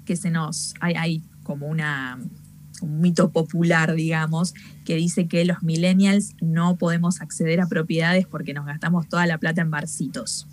que 0.07 0.17
se 0.17 0.31
nos, 0.31 0.73
hay, 0.81 0.95
hay 0.95 1.23
como 1.43 1.67
una, 1.67 2.19
un 2.81 3.01
mito 3.01 3.31
popular, 3.31 3.95
digamos, 3.95 4.55
que 4.85 4.97
dice 4.97 5.29
que 5.29 5.45
los 5.45 5.63
millennials 5.63 6.35
no 6.41 6.77
podemos 6.77 7.21
acceder 7.21 7.61
a 7.61 7.67
propiedades 7.67 8.27
porque 8.27 8.55
nos 8.55 8.65
gastamos 8.65 9.09
toda 9.09 9.27
la 9.27 9.39
plata 9.39 9.61
en 9.61 9.71
barcitos. 9.71 10.47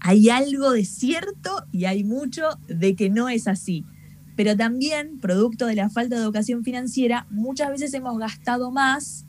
Hay 0.00 0.28
algo 0.28 0.70
de 0.70 0.84
cierto 0.84 1.64
y 1.72 1.86
hay 1.86 2.04
mucho 2.04 2.44
de 2.68 2.94
que 2.94 3.10
no 3.10 3.28
es 3.28 3.48
así. 3.48 3.84
Pero 4.36 4.56
también, 4.56 5.18
producto 5.18 5.66
de 5.66 5.74
la 5.74 5.90
falta 5.90 6.14
de 6.14 6.22
educación 6.22 6.62
financiera, 6.62 7.26
muchas 7.30 7.70
veces 7.70 7.92
hemos 7.94 8.16
gastado 8.18 8.70
más 8.70 9.26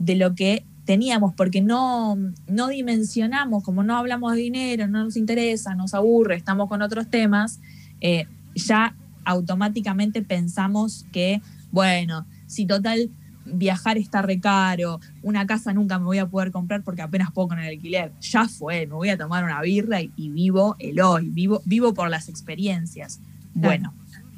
de 0.00 0.16
lo 0.16 0.34
que 0.34 0.64
teníamos, 0.84 1.34
porque 1.34 1.60
no, 1.60 2.16
no 2.48 2.66
dimensionamos, 2.66 3.62
como 3.62 3.84
no 3.84 3.96
hablamos 3.96 4.32
de 4.32 4.40
dinero, 4.40 4.88
no 4.88 5.04
nos 5.04 5.16
interesa, 5.16 5.76
nos 5.76 5.94
aburre, 5.94 6.34
estamos 6.34 6.68
con 6.68 6.82
otros 6.82 7.08
temas, 7.08 7.60
eh, 8.00 8.26
ya 8.54 8.94
automáticamente 9.24 10.22
pensamos 10.22 11.06
que, 11.12 11.40
bueno, 11.70 12.26
si 12.46 12.66
total 12.66 13.10
viajar 13.44 13.98
está 13.98 14.22
recaro, 14.22 15.00
una 15.22 15.46
casa 15.46 15.72
nunca 15.72 15.98
me 15.98 16.04
voy 16.04 16.18
a 16.18 16.26
poder 16.26 16.50
comprar 16.50 16.82
porque 16.82 17.02
apenas 17.02 17.30
puedo 17.32 17.48
con 17.48 17.58
el 17.58 17.68
alquiler, 17.68 18.12
ya 18.20 18.48
fue, 18.48 18.86
me 18.86 18.94
voy 18.94 19.08
a 19.08 19.18
tomar 19.18 19.44
una 19.44 19.60
birra 19.60 20.00
y, 20.00 20.10
vivo 20.16 20.76
el 20.78 21.00
hoy, 21.00 21.28
vivo, 21.30 21.62
vivo 21.64 21.94
por 21.94 22.10
las 22.10 22.28
experiencias. 22.28 23.20
Bueno, 23.54 23.92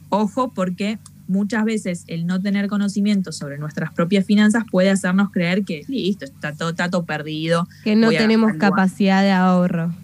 ojo 0.09 0.53
porque 0.53 0.99
muchas 1.29 1.65
veces 1.65 2.05
el 2.09 2.27
no 2.27 2.41
tener 2.41 2.69
conocimiento 2.69 3.33
sobre 3.33 3.59
nuestras 3.59 3.93
propias 3.93 4.25
finanzas 4.25 4.65
puede 4.71 4.91
hacernos 4.91 5.31
creer 5.31 5.65
que 5.65 5.83
listo, 5.89 6.25
está 6.25 6.53
todo, 6.53 6.71
está 6.71 6.91
todo 6.91 7.05
perdido. 7.05 7.69
Que 7.85 7.97
no 7.97 8.11
tenemos 8.11 8.53
capacidad 8.55 9.23
de 9.23 9.33
ahorro. 9.33 9.95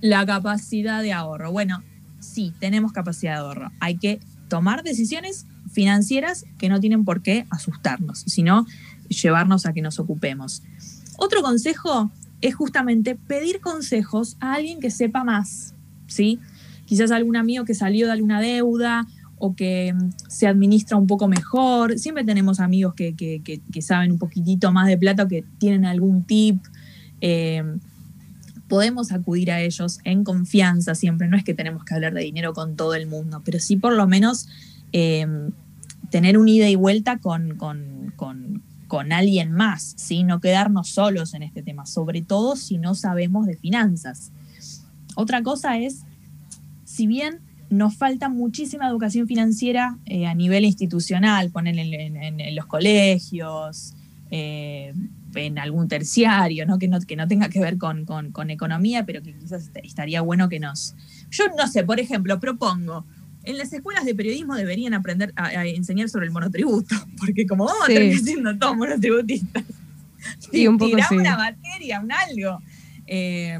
La 0.00 0.26
capacidad 0.26 1.02
de 1.02 1.12
ahorro. 1.12 1.50
Bueno, 1.50 1.82
sí, 2.34 2.52
tenemos 2.58 2.92
capacidad 2.92 3.34
de 3.34 3.38
ahorro. 3.40 3.72
Hay 3.80 3.96
que 3.96 4.20
tomar 4.48 4.82
decisiones 4.82 5.46
financieras 5.72 6.44
que 6.58 6.68
no 6.68 6.80
tienen 6.80 7.04
por 7.04 7.22
qué 7.22 7.46
asustarnos, 7.50 8.24
sino 8.26 8.66
llevarnos 9.08 9.66
a 9.66 9.72
que 9.72 9.82
nos 9.82 9.98
ocupemos. 9.98 10.62
Otro 11.16 11.42
consejo 11.42 12.10
es 12.40 12.54
justamente 12.54 13.14
pedir 13.14 13.60
consejos 13.60 14.36
a 14.40 14.54
alguien 14.54 14.80
que 14.80 14.90
sepa 14.90 15.24
más, 15.24 15.74
¿sí? 16.06 16.40
Quizás 16.86 17.10
algún 17.10 17.36
amigo 17.36 17.64
que 17.64 17.74
salió 17.74 18.06
de 18.06 18.12
alguna 18.12 18.40
deuda 18.40 19.06
o 19.38 19.54
que 19.54 19.94
mm, 19.94 20.10
se 20.28 20.46
administra 20.46 20.96
un 20.96 21.06
poco 21.06 21.28
mejor. 21.28 21.98
Siempre 21.98 22.24
tenemos 22.24 22.60
amigos 22.60 22.94
que, 22.94 23.14
saben 23.80 24.12
un 24.12 24.18
poquitito 24.18 24.72
más 24.72 24.88
de 24.88 24.98
plata 24.98 25.26
que 25.28 25.44
tienen 25.58 25.84
algún 25.84 26.24
tip. 26.24 26.62
Eh, 27.20 27.62
podemos 28.68 29.12
acudir 29.12 29.50
a 29.50 29.60
ellos 29.60 30.00
en 30.04 30.24
confianza 30.24 30.94
siempre. 30.94 31.28
No 31.28 31.36
es 31.36 31.44
que 31.44 31.54
tenemos 31.54 31.84
que 31.84 31.94
hablar 31.94 32.14
de 32.14 32.22
dinero 32.22 32.52
con 32.54 32.76
todo 32.76 32.94
el 32.94 33.06
mundo, 33.06 33.42
pero 33.44 33.58
sí 33.58 33.76
por 33.76 33.92
lo 33.92 34.06
menos 34.06 34.48
em, 34.92 35.52
tener 36.10 36.38
un 36.38 36.48
ida 36.48 36.68
y 36.68 36.76
vuelta 36.76 37.18
con, 37.18 37.56
con, 37.56 38.62
alguien 39.10 39.50
más, 39.50 39.94
¿sí? 39.96 40.22
no 40.22 40.40
quedarnos 40.40 40.88
solos 40.88 41.34
en 41.34 41.42
este 41.42 41.64
tema, 41.64 41.84
sobre 41.84 42.22
todo 42.22 42.54
si 42.54 42.78
no 42.78 42.94
sabemos 42.94 43.44
de 43.44 43.56
finanzas. 43.56 44.30
Otra 45.16 45.42
cosa 45.42 45.78
es, 45.78 46.02
si 46.84 47.08
bien 47.08 47.40
nos 47.70 47.96
falta 47.96 48.28
muchísima 48.28 48.86
educación 48.86 49.26
financiera 49.26 49.98
eh, 50.06 50.26
a 50.26 50.34
nivel 50.34 50.64
institucional, 50.64 51.50
poner 51.50 51.76
en, 51.76 52.54
los 52.54 52.66
colegios, 52.66 53.94
eh, 54.30 54.94
en 55.36 55.58
algún 55.58 55.88
terciario, 55.88 56.66
¿no? 56.66 56.78
Que, 56.78 56.88
no, 56.88 57.00
que 57.00 57.16
no 57.16 57.28
tenga 57.28 57.48
que 57.48 57.60
ver 57.60 57.78
con, 57.78 58.06
economía, 58.50 59.04
pero 59.04 59.22
que 59.22 59.34
quizás 59.34 59.70
estaría 59.82 60.20
bueno 60.20 60.48
que 60.48 60.60
nos... 60.60 60.94
Yo 61.30 61.44
no 61.56 61.66
sé, 61.66 61.84
por 61.84 62.00
ejemplo, 62.00 62.38
propongo, 62.40 63.04
en 63.44 63.58
las 63.58 63.72
escuelas 63.72 64.04
de 64.04 64.14
periodismo 64.14 64.54
deberían 64.54 64.94
aprender 64.94 65.32
a, 65.36 65.66
enseñar 65.66 66.08
sobre 66.08 66.26
el 66.26 66.32
monotributo, 66.32 66.94
porque 67.18 67.46
como 67.46 67.66
vamos 67.66 67.84
a 67.84 67.86
terminar 67.86 68.20
siendo 68.20 68.58
todos 68.58 68.76
monotributistas, 68.76 69.64
sí, 70.50 70.66
un 70.66 70.78
poco 70.78 70.96
una 71.10 71.36
materia, 71.36 72.00
un 72.00 72.12
algo. 72.12 72.60
Eh, 73.06 73.58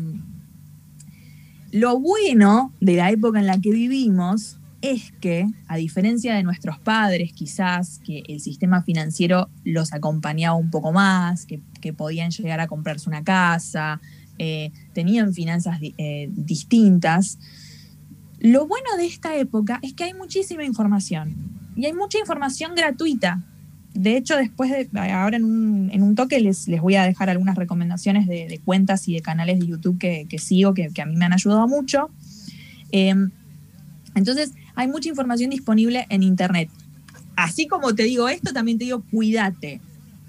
lo 1.71 1.99
bueno 1.99 2.73
de 2.81 2.95
la 2.95 3.11
época 3.11 3.41
en 3.41 3.47
la 3.47 3.61
que 3.61 3.71
vivimos 3.71 4.59
es 4.93 5.13
que, 5.21 5.47
a 5.67 5.77
diferencia 5.77 6.35
de 6.35 6.43
nuestros 6.43 6.79
padres, 6.79 7.33
quizás 7.33 8.01
que 8.05 8.23
el 8.29 8.41
sistema 8.41 8.83
financiero 8.83 9.49
los 9.65 9.93
acompañaba 9.93 10.57
un 10.57 10.71
poco 10.71 10.93
más, 10.93 11.47
que, 11.47 11.61
podían 11.93 12.31
llegar 12.31 12.61
a 12.61 12.67
comprarse 12.67 13.09
una 13.09 13.23
casa, 13.23 14.01
eh, 14.39 14.73
tenían 14.95 15.35
finanzas 15.35 15.79
eh, 15.83 16.29
distintas, 16.33 17.39
lo 18.45 18.67
bueno 18.67 18.85
de 18.99 19.07
esta 19.07 19.35
época 19.37 19.79
es 19.81 19.95
que 19.95 20.05
hay 20.05 20.13
muchísima 20.13 20.65
información 20.65 21.35
y 21.77 21.87
hay 21.87 21.95
mucha 21.95 22.19
información 22.19 22.75
gratuita. 22.75 23.43
De 23.95 24.19
hecho, 24.19 24.37
después 24.37 24.71
de, 24.71 24.89
ahora 25.13 25.39
en 25.39 25.45
un, 25.45 26.15
toque 26.15 26.41
les, 26.41 26.69
les, 26.69 26.83
voy 26.83 26.97
a 26.97 27.05
dejar 27.05 27.31
algunas 27.31 27.57
recomendaciones 27.57 28.27
de, 28.27 28.61
cuentas 28.63 29.09
y 29.09 29.15
de 29.15 29.23
canales 29.23 29.61
de 29.61 29.67
YouTube 29.67 29.99
que, 29.99 30.39
sigo, 30.39 30.75
que, 30.75 30.91
a 31.01 31.07
mí 31.07 31.17
me 31.17 31.25
han 31.25 31.33
ayudado 31.33 31.67
mucho. 31.69 32.11
Em, 32.93 33.31
entonces, 34.15 34.53
hay 34.75 34.89
mucha 34.89 35.09
información 35.09 35.51
disponible 35.51 36.07
en 36.09 36.23
Internet. 36.23 36.71
Así 37.37 37.67
como 37.67 37.95
te 37.95 38.05
digo 38.05 38.29
esto, 38.29 38.53
también 38.53 38.79
te 38.79 38.85
digo, 38.85 39.03
cuídate. 39.11 39.81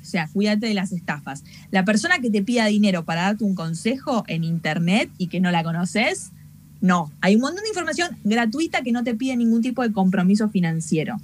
O 0.02 0.06
sea, 0.06 0.28
cuídate 0.28 0.67
de 0.67 0.74
las 0.74 0.91
estafas. 0.91 1.43
La 1.71 1.84
persona 1.84 2.19
que 2.19 2.30
te 2.30 2.43
pida 2.43 2.65
dinero 2.65 3.06
para 3.06 3.24
darte 3.24 3.43
un 3.43 3.56
consejo 3.56 4.24
en 4.28 4.43
Internet 4.43 5.10
y 5.17 5.28
que 5.28 5.39
no 5.39 5.52
la 5.52 5.63
conoces, 5.63 6.32
no. 6.82 7.12
Hay 7.21 7.36
un 7.36 7.41
montón 7.41 7.63
de 7.63 7.69
información 7.69 8.17
gratuita 8.24 8.84
que 8.84 8.91
no 8.91 9.04
te 9.04 9.15
pide 9.15 9.36
ningún 9.36 9.62
tipo 9.62 9.82
de 9.82 9.91
compromiso 9.91 10.50
financiero. 10.50 11.17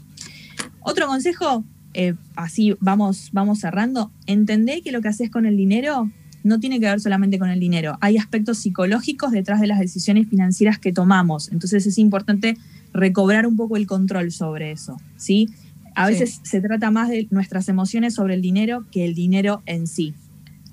Otro 0.79 1.05
consejo, 1.07 1.63
eh, 1.93 2.15
así 2.35 2.75
vamos, 2.79 3.29
vamos 3.31 3.59
cerrando, 3.59 4.11
entendé 4.25 4.81
que 4.81 4.91
lo 4.91 5.01
que 5.01 5.09
haces 5.09 5.29
con 5.29 5.45
el 5.45 5.57
dinero 5.57 6.09
no 6.43 6.59
tiene 6.59 6.79
que 6.79 6.87
ver 6.87 6.99
solamente 6.99 7.39
con 7.39 7.49
el 7.49 7.59
dinero. 7.59 7.97
Hay 8.01 8.17
aspectos 8.17 8.59
psicológicos 8.59 9.31
detrás 9.31 9.61
de 9.61 9.67
las 9.67 9.79
decisiones 9.79 10.27
financieras 10.27 10.79
que 10.79 10.93
tomamos. 10.93 11.51
Entonces 11.51 11.85
es 11.85 11.97
importante 11.97 12.57
recobrar 12.93 13.47
un 13.47 13.55
poco 13.55 13.77
el 13.77 13.87
control 13.87 14.31
sobre 14.31 14.71
eso, 14.71 14.97
¿sí? 15.17 15.49
A 15.95 16.07
veces 16.07 16.39
se 16.43 16.61
trata 16.61 16.89
más 16.89 17.09
de 17.09 17.27
nuestras 17.31 17.67
emociones 17.67 18.15
sobre 18.15 18.35
el 18.35 18.41
dinero 18.41 18.85
que 18.91 19.05
el 19.05 19.13
dinero 19.13 19.61
en 19.65 19.87
sí. 19.87 20.13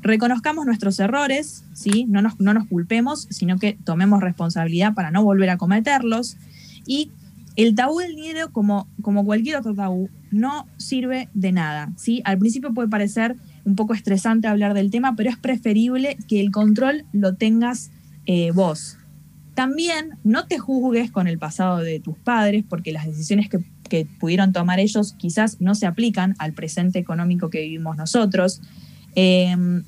Reconozcamos 0.00 0.64
nuestros 0.64 1.00
errores, 1.00 1.64
¿sí? 1.72 2.06
No 2.08 2.22
nos, 2.22 2.38
no 2.38 2.54
nos 2.54 2.66
culpemos, 2.68 3.26
sino 3.30 3.58
que 3.58 3.76
tomemos 3.84 4.20
responsabilidad 4.22 4.94
para 4.94 5.10
no 5.10 5.24
volver 5.24 5.50
a 5.50 5.56
cometerlos. 5.56 6.36
Y 6.86 7.10
el 7.56 7.74
tabú 7.74 7.98
del 7.98 8.14
dinero, 8.14 8.52
como, 8.52 8.86
como 9.02 9.24
cualquier 9.24 9.56
otro 9.56 9.74
tabú, 9.74 10.08
no 10.30 10.68
sirve 10.76 11.28
de 11.34 11.50
nada, 11.50 11.92
¿sí? 11.96 12.22
Al 12.24 12.38
principio 12.38 12.72
puede 12.72 12.88
parecer 12.88 13.36
un 13.68 13.76
poco 13.76 13.92
estresante 13.92 14.48
hablar 14.48 14.72
del 14.72 14.90
tema, 14.90 15.14
pero 15.14 15.28
es 15.28 15.36
preferible 15.36 16.16
que 16.26 16.40
el 16.40 16.50
control 16.50 17.04
lo 17.12 17.34
tengas 17.34 17.90
eh, 18.24 18.50
vos, 18.50 18.98
también 19.58 20.18
no 20.22 20.46
te 20.46 20.56
juzgues 20.58 21.10
con 21.10 21.26
el 21.26 21.36
pasado 21.36 21.78
de 21.78 21.98
tus 21.98 22.16
padres, 22.16 22.64
porque 22.68 22.92
las 22.92 23.06
decisiones 23.06 23.48
que, 23.48 24.06
pudieron 24.20 24.52
tomar 24.52 24.78
ellos 24.78 25.14
quizás 25.18 25.60
no 25.60 25.74
se 25.74 25.86
aplican 25.86 26.36
al 26.38 26.52
presente 26.52 27.00
económico 27.00 27.50
que 27.50 27.62
vivimos 27.62 27.96
nosotros. 27.96 28.60
Em, 29.16 29.82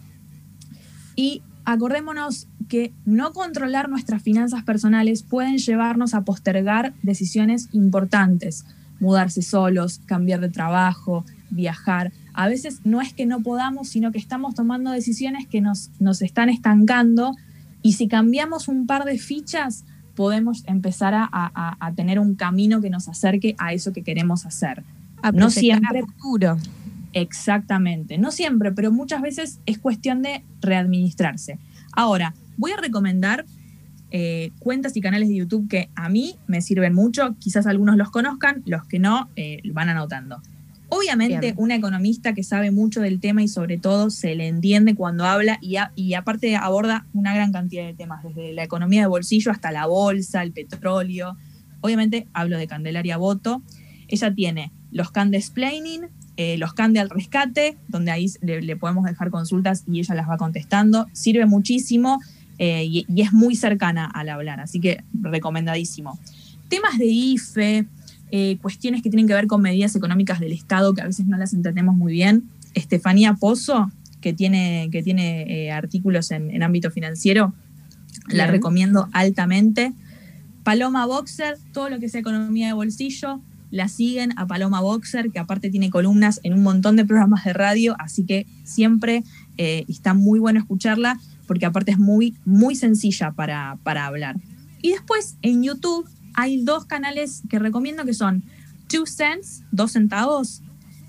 y 1.15 1.43
acordémonos 1.65 2.49
que 2.69 2.93
no 3.05 3.33
controlar 3.33 3.89
nuestras 3.89 4.23
finanzas 4.23 4.65
personales 4.65 5.23
pueden 5.23 5.59
llevarnos 5.59 6.15
a 6.15 6.23
postergar 6.25 6.93
decisiones 7.03 7.69
importantes, 7.71 8.65
mudarse 8.99 9.43
solos, 9.43 10.01
cambiar 10.05 10.41
de 10.41 10.49
trabajo, 10.49 11.25
viajar. 11.51 12.11
A 12.33 12.49
veces 12.49 12.81
no 12.85 13.01
es 13.01 13.13
que 13.13 13.27
no 13.27 13.41
podamos, 13.41 13.89
sino 13.89 14.13
que 14.13 14.19
estamos 14.19 14.55
tomando 14.55 14.91
decisiones 14.91 15.47
que 15.47 15.61
nos, 15.61 15.91
nos 15.99 16.23
están 16.23 16.49
estancando 16.49 17.35
y 17.83 17.95
si 17.95 18.09
cambiamos 18.09 18.69
un 18.69 18.87
par 18.87 19.05
de 19.05 19.19
fichas, 19.19 19.85
podemos 20.15 20.65
empezar 20.67 21.15
a, 21.17 21.93
tener 21.97 22.19
un 22.19 22.35
camino 22.35 22.81
que 22.81 22.91
nos 22.91 23.09
acerque 23.09 23.55
a 23.59 23.73
eso 23.73 23.93
que 23.93 24.03
queremos 24.03 24.45
hacer. 24.45 24.83
no 25.33 25.51
siempre. 25.51 26.03
Futuro. 26.03 26.59
Exactamente. 27.13 28.19
No 28.19 28.31
siempre, 28.31 28.73
pero 28.73 28.93
muchas 28.93 29.23
veces 29.23 29.61
es 29.67 29.79
cuestión 29.79 30.23
de 30.23 30.45
readministrarse. 30.61 31.59
Ahora, 31.93 32.35
voy 32.57 32.73
a 32.73 32.77
recomendar 32.77 33.47
eh, 34.11 34.53
cuentas 34.59 34.97
y 34.97 35.01
canales 35.01 35.29
de 35.29 35.37
YouTube 35.37 35.69
que 35.69 35.89
a 35.95 36.09
mí 36.09 36.37
me 36.47 36.61
sirven 36.61 36.95
mucho. 36.95 37.35
Quizás 37.39 37.67
algunos 37.67 37.97
los 37.97 38.11
conozcan, 38.11 38.63
los 38.67 38.85
que 38.85 38.99
no, 38.99 39.31
eh, 39.37 39.63
van 39.73 39.89
anotando. 39.89 40.43
Obviamente, 40.91 41.55
una 41.57 41.77
economista 41.77 42.35
que 42.35 42.43
sabe 42.43 42.73
mucho 42.73 43.01
del 43.01 43.21
tema 43.21 43.43
y 43.43 43.49
sobre 43.49 43.79
todo 43.79 44.11
se 44.11 44.35
le 44.35 44.49
entiende 44.49 44.97
cuando 44.97 45.25
habla 45.25 45.59
y, 45.63 45.77
y, 45.95 46.15
aparte 46.15 46.57
aborda 46.57 47.07
una 47.15 47.33
gran 47.33 47.53
cantidad 47.53 47.85
de 47.85 47.95
temas, 47.95 48.25
desde 48.25 48.53
la 48.53 48.65
economía 48.65 49.03
de 49.03 49.07
bolsillo 49.07 49.53
hasta 49.53 49.71
la 49.71 49.87
bolsa, 49.87 50.43
el 50.43 50.53
petróleo. 50.53 51.37
Obviamente 51.81 52.27
hablo 52.33 52.59
de 52.59 52.67
Candelaria 52.67 53.17
Boto. 53.19 53.63
Ella 54.09 54.35
tiene 54.35 54.73
los 54.91 55.13
Can 55.13 55.33
Explaining, 55.33 56.09
eh, 56.37 56.59
los 56.59 56.75
Can 56.75 56.93
de 56.93 56.99
al 56.99 57.09
rescate, 57.09 57.77
donde 57.87 58.11
ahí 58.11 58.27
le, 58.41 58.77
podemos 58.77 59.05
dejar 59.05 59.31
consultas 59.31 59.85
y 59.87 60.01
ella 60.01 60.17
las 60.17 60.29
va 60.29 60.39
contestando. 60.39 61.07
Sirve 61.13 61.47
muchísimo 61.47 62.21
eh, 62.59 62.85
y, 62.85 63.07
y, 63.09 63.23
es 63.23 63.33
muy 63.33 63.55
cercana 63.55 64.07
al 64.07 64.29
hablar, 64.29 64.59
así 64.59 64.81
que 64.81 65.05
recomendadísimo. 65.15 66.19
Temas 66.69 66.99
de 66.99 67.07
IFE, 67.07 67.87
eh, 68.33 68.59
cuestiones 68.63 69.03
que 69.03 69.11
tienen 69.11 69.27
que 69.27 69.35
ver 69.35 69.47
con 69.47 69.61
medidas 69.61 69.97
económicas 69.97 70.41
del 70.41 70.53
Estado 70.53 70.95
que 70.95 71.03
a 71.03 71.07
veces 71.07 71.27
no 71.27 71.37
las 71.37 71.53
entendemos 71.53 71.97
muy 71.97 72.13
bien. 72.13 72.45
Estefanía 72.75 73.35
Pozo, 73.35 73.91
que 74.21 74.33
tiene, 74.33 74.89
que 74.93 75.03
tiene 75.03 75.43
eh, 75.49 75.73
artículos 75.73 76.31
en, 76.31 76.63
ámbito 76.63 76.91
financiero, 76.91 77.55
la 78.29 78.47
recomiendo 78.47 79.09
altamente. 79.13 79.93
Paloma 80.63 81.07
Boxer, 81.07 81.57
todo 81.73 81.89
lo 81.89 81.99
que 81.99 82.09
sea 82.09 82.21
economía 82.21 82.69
de 82.69 82.73
bolsillo, 82.75 83.41
la 83.71 83.89
siguen 83.89 84.33
a 84.37 84.47
Paloma 84.47 84.81
Boxer, 84.81 85.31
que 85.31 85.39
aparte 85.39 85.71
tiene 85.71 85.91
columnas 85.91 86.41
en 86.43 86.55
un 86.55 86.63
montón 86.63 86.97
de 86.97 87.05
programas 87.05 87.45
de 87.45 87.53
radio, 87.53 87.97
así 87.99 88.25
que 88.25 88.47
siempre 88.65 89.25
eh, 89.59 89.85
está 89.89 90.15
muy 90.15 90.39
bueno 90.39 90.61
escucharla, 90.61 91.19
porque 91.47 91.67
aparte 91.67 91.93
es 91.93 91.99
muy, 91.99 92.37
muy 92.45 92.75
sencilla 92.75 93.33
para, 93.33 93.79
para 93.83 94.07
hablar. 94.07 94.37
Y 94.83 94.91
después 94.91 95.37
en 95.43 95.63
YouTube 95.63 96.09
hay 96.35 96.63
dos 96.63 96.85
canales 96.85 97.43
que 97.49 97.59
recomiendo 97.59 98.05
que 98.05 98.15
son 98.15 98.43
Two 98.89 99.07
Cents, 99.07 99.63
dos 99.71 99.93
centavos. 99.93 100.63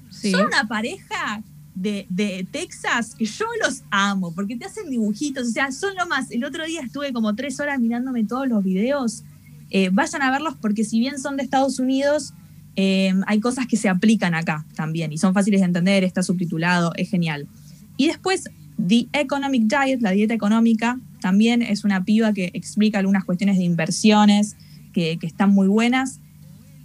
Son 0.09 0.45
una 0.45 0.67
pareja 0.67 1.43
de, 1.73 2.47
Texas 2.51 3.15
que 3.15 3.25
yo 3.25 3.45
los 3.63 3.83
amo 3.89 4.33
porque 4.33 4.55
te 4.55 4.65
hacen 4.65 4.89
dibujitos, 4.89 5.47
o 5.47 5.51
sea, 5.51 5.71
son 5.71 5.95
lo 5.95 6.05
más. 6.07 6.31
El 6.31 6.43
otro 6.43 6.65
día 6.65 6.81
estuve 6.81 7.11
como 7.13 7.35
tres 7.35 7.59
horas 7.59 7.79
mirándome 7.79 8.23
todos 8.23 8.47
los 8.47 8.63
videos. 8.63 9.23
Eh, 9.69 9.89
vayan 9.91 10.21
a 10.21 10.31
verlos 10.31 10.55
porque 10.61 10.83
si 10.83 10.99
bien 10.99 11.17
son 11.17 11.37
de 11.37 11.43
Estados 11.43 11.79
Unidos, 11.79 12.33
eh, 12.75 13.13
hay 13.25 13.39
cosas 13.39 13.67
que 13.67 13.77
se 13.77 13.89
aplican 13.89 14.33
acá 14.33 14.65
también 14.75 15.11
y 15.11 15.17
son 15.17 15.33
fáciles 15.33 15.61
de 15.61 15.67
entender, 15.67 16.03
está 16.03 16.23
subtitulado, 16.23 16.93
es 16.95 17.09
genial. 17.09 17.47
Y 17.97 18.07
después, 18.07 18.49
The 18.85 19.07
Economic 19.13 19.63
Diet, 19.63 20.01
la 20.01 20.11
dieta 20.11 20.33
económica, 20.33 20.99
también 21.19 21.61
es 21.61 21.83
una 21.83 22.03
piba 22.03 22.33
que 22.33 22.51
explica 22.53 22.99
algunas 22.99 23.25
cuestiones 23.25 23.57
de 23.57 23.63
inversiones, 23.63 24.55
que, 24.91 25.17
están 25.21 25.51
muy 25.51 25.67
buenas. 25.67 26.19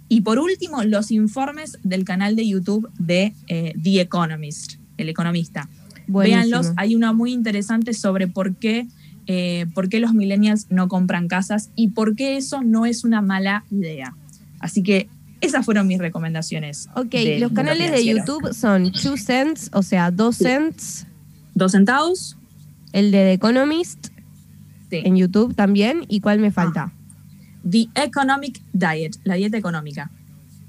Y 0.09 0.21
por 0.21 0.39
último, 0.39 0.83
los 0.83 1.11
informes 1.11 1.77
del 1.83 2.05
canal 2.05 2.35
de 2.35 2.47
YouTube 2.47 2.89
de 2.97 3.33
eh, 3.47 3.73
The 3.81 4.01
Economist, 4.01 4.75
el 4.97 5.09
economista. 5.09 5.69
Véanlos, 6.07 6.71
hay 6.77 6.95
una 6.95 7.11
muy 7.11 7.33
interesante 7.33 7.93
sobre 7.93 8.27
por 8.27 8.55
qué, 8.55 8.87
eh, 9.25 9.65
por 9.73 9.89
qué 9.89 9.99
los 9.99 10.13
millennials 10.13 10.67
no 10.69 10.87
compran 10.87 11.27
casas 11.27 11.69
y 11.75 11.89
por 11.89 12.15
qué 12.15 12.37
eso 12.37 12.61
no 12.63 12.85
es 12.85 13.03
una 13.03 13.21
mala 13.21 13.65
idea. 13.69 14.15
Así 14.59 14.83
que 14.83 15.09
esas 15.41 15.65
fueron 15.65 15.87
mis 15.87 15.99
recomendaciones. 15.99 16.89
Ok, 16.95 17.13
los 17.39 17.51
canales 17.51 17.91
de 17.91 18.05
YouTube 18.05 18.53
son 18.53 18.91
Two 18.91 19.17
Cents, 19.17 19.69
o 19.73 19.83
sea, 19.83 20.11
dos 20.11 20.37
cents. 20.37 21.05
Dos 21.53 21.73
centavos. 21.73 22.37
El 22.93 23.11
de 23.11 23.17
The 23.17 23.33
Economist. 23.33 24.07
En 24.91 25.17
YouTube 25.17 25.55
también. 25.55 26.05
¿Y 26.07 26.21
cuál 26.21 26.39
me 26.39 26.51
falta? 26.51 26.93
The 27.69 27.89
Economic 27.95 28.61
Diet, 28.71 29.17
la 29.25 29.35
dieta 29.35 29.57
económica. 29.57 30.09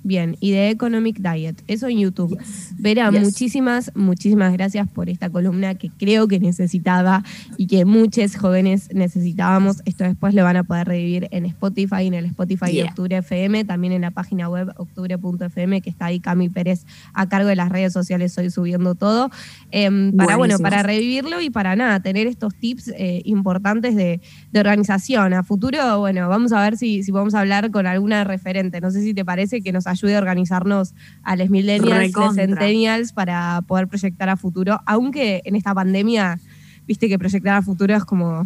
Bien, 0.05 0.37
y 0.39 0.53
de 0.53 0.71
Economic 0.71 1.19
Diet, 1.19 1.61
eso 1.67 1.89
en 1.89 1.99
YouTube. 1.99 2.39
Vera, 2.79 3.11
muchísimas, 3.11 3.91
muchísimas 3.97 4.53
gracias 4.53 4.89
por 4.89 5.09
esta 5.09 5.29
columna 5.29 5.75
que 5.75 5.91
creo 5.91 6.29
que 6.29 6.39
necesitaba 6.39 7.25
y 7.57 7.67
que 7.67 7.85
muchos 7.85 8.37
jóvenes 8.37 8.89
necesitábamos. 8.95 9.83
Esto 9.87 10.05
después 10.05 10.35
lo 10.35 10.45
van 10.45 10.57
a 10.57 10.63
poder 10.63 10.87
revivir 10.87 11.29
en 11.33 11.47
Spotify, 11.47 12.07
en 12.07 12.15
el 12.15 12.27
Spotify 12.27 12.77
de 12.77 12.85
Octubre 12.85 13.17
FM, 13.19 13.65
también 13.65 13.93
en 13.93 14.03
la 14.03 14.13
página 14.13 14.49
web 14.49 14.73
octubre.fm, 14.77 15.81
que 15.81 15.91
está 15.91 16.07
ahí 16.07 16.21
Cami 16.21 16.49
Pérez 16.49 16.87
a 17.13 17.29
cargo 17.29 17.49
de 17.49 17.57
las 17.57 17.69
redes 17.69 17.93
sociales, 17.93 18.39
hoy 18.39 18.51
subiendo 18.51 18.95
todo. 18.95 19.31
Em, 19.73 20.17
para, 20.17 20.37
bueno, 20.37 20.59
para 20.61 20.85
revivirlo 20.85 21.41
y 21.41 21.51
para 21.51 21.75
nada, 21.75 22.01
tener 22.01 22.29
estos 22.29 22.55
tips 22.55 22.93
eh, 22.97 23.23
importantes 23.25 23.97
de, 23.97 24.21
organización. 24.55 25.35
A 25.35 25.45
futuro, 25.45 26.01
bueno, 26.01 26.29
vamos 26.29 26.53
a 26.53 26.61
ver 26.61 26.77
si, 26.77 27.03
si 27.05 27.13
podemos 27.13 27.35
hablar 27.35 27.71
con 27.71 27.87
alguna 27.87 28.25
referente. 28.25 28.81
No 28.81 28.91
sé 28.91 29.03
si 29.03 29.15
te 29.15 29.25
parece 29.25 29.61
que 29.61 29.73
nos 29.73 29.87
ayude 29.89 30.17
a 30.17 30.19
organizarnos 30.19 30.95
a 31.23 31.37
los 31.37 31.51
millennials, 31.51 32.15
los 32.15 32.35
centennials 32.35 33.13
para 33.13 33.63
poder 33.67 33.89
proyectar 33.89 34.29
a 34.29 34.37
futuro, 34.37 34.81
aunque 34.87 35.43
en 35.45 35.57
esta 35.57 35.75
pandemia, 35.75 36.39
viste 36.87 37.09
que 37.09 37.19
proyectar 37.19 37.55
a 37.55 37.63
futuro 37.63 37.95
es 37.95 38.05
como 38.05 38.45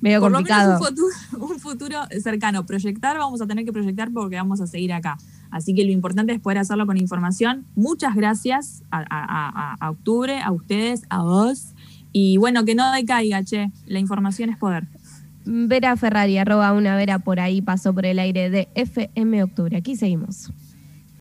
medio 0.00 0.20
complicado. 0.20 0.78
un, 0.78 0.86
futuro, 0.86 1.46
un 1.52 1.60
futuro 1.60 2.00
cercano. 2.22 2.66
Proyectar 2.66 3.16
vamos 3.18 3.40
a 3.40 3.46
tener 3.46 3.64
que 3.64 3.72
proyectar 3.72 4.10
porque 4.12 4.36
vamos 4.36 4.60
a 4.60 4.66
seguir 4.66 4.92
acá. 4.92 5.18
Así 5.50 5.74
que 5.74 5.84
lo 5.84 5.90
importante 5.90 6.32
es 6.32 6.40
poder 6.40 6.58
hacerlo 6.58 6.86
con 6.86 6.96
información. 6.96 7.66
Muchas 7.74 8.14
gracias 8.14 8.82
a, 8.90 9.76
a, 9.80 9.90
Octubre, 9.90 10.40
a 10.40 10.52
ustedes, 10.52 11.02
a 11.08 11.22
vos. 11.22 11.74
Y 12.12 12.36
bueno, 12.38 12.64
que 12.64 12.74
no 12.74 12.90
decaiga, 12.92 13.44
che. 13.44 13.70
La 13.86 13.98
información 13.98 14.50
es 14.50 14.56
poder. 14.56 14.86
Vera 15.44 15.96
Ferrari, 15.96 16.38
arroba 16.38 16.72
una 16.72 16.96
vera 16.96 17.18
por 17.18 17.40
ahí, 17.40 17.62
pasó 17.62 17.94
por 17.94 18.06
el 18.06 18.18
aire 18.18 18.50
de 18.50 18.68
FM 18.74 19.42
Octubre. 19.42 19.76
Aquí 19.76 19.96
seguimos. 19.96 20.52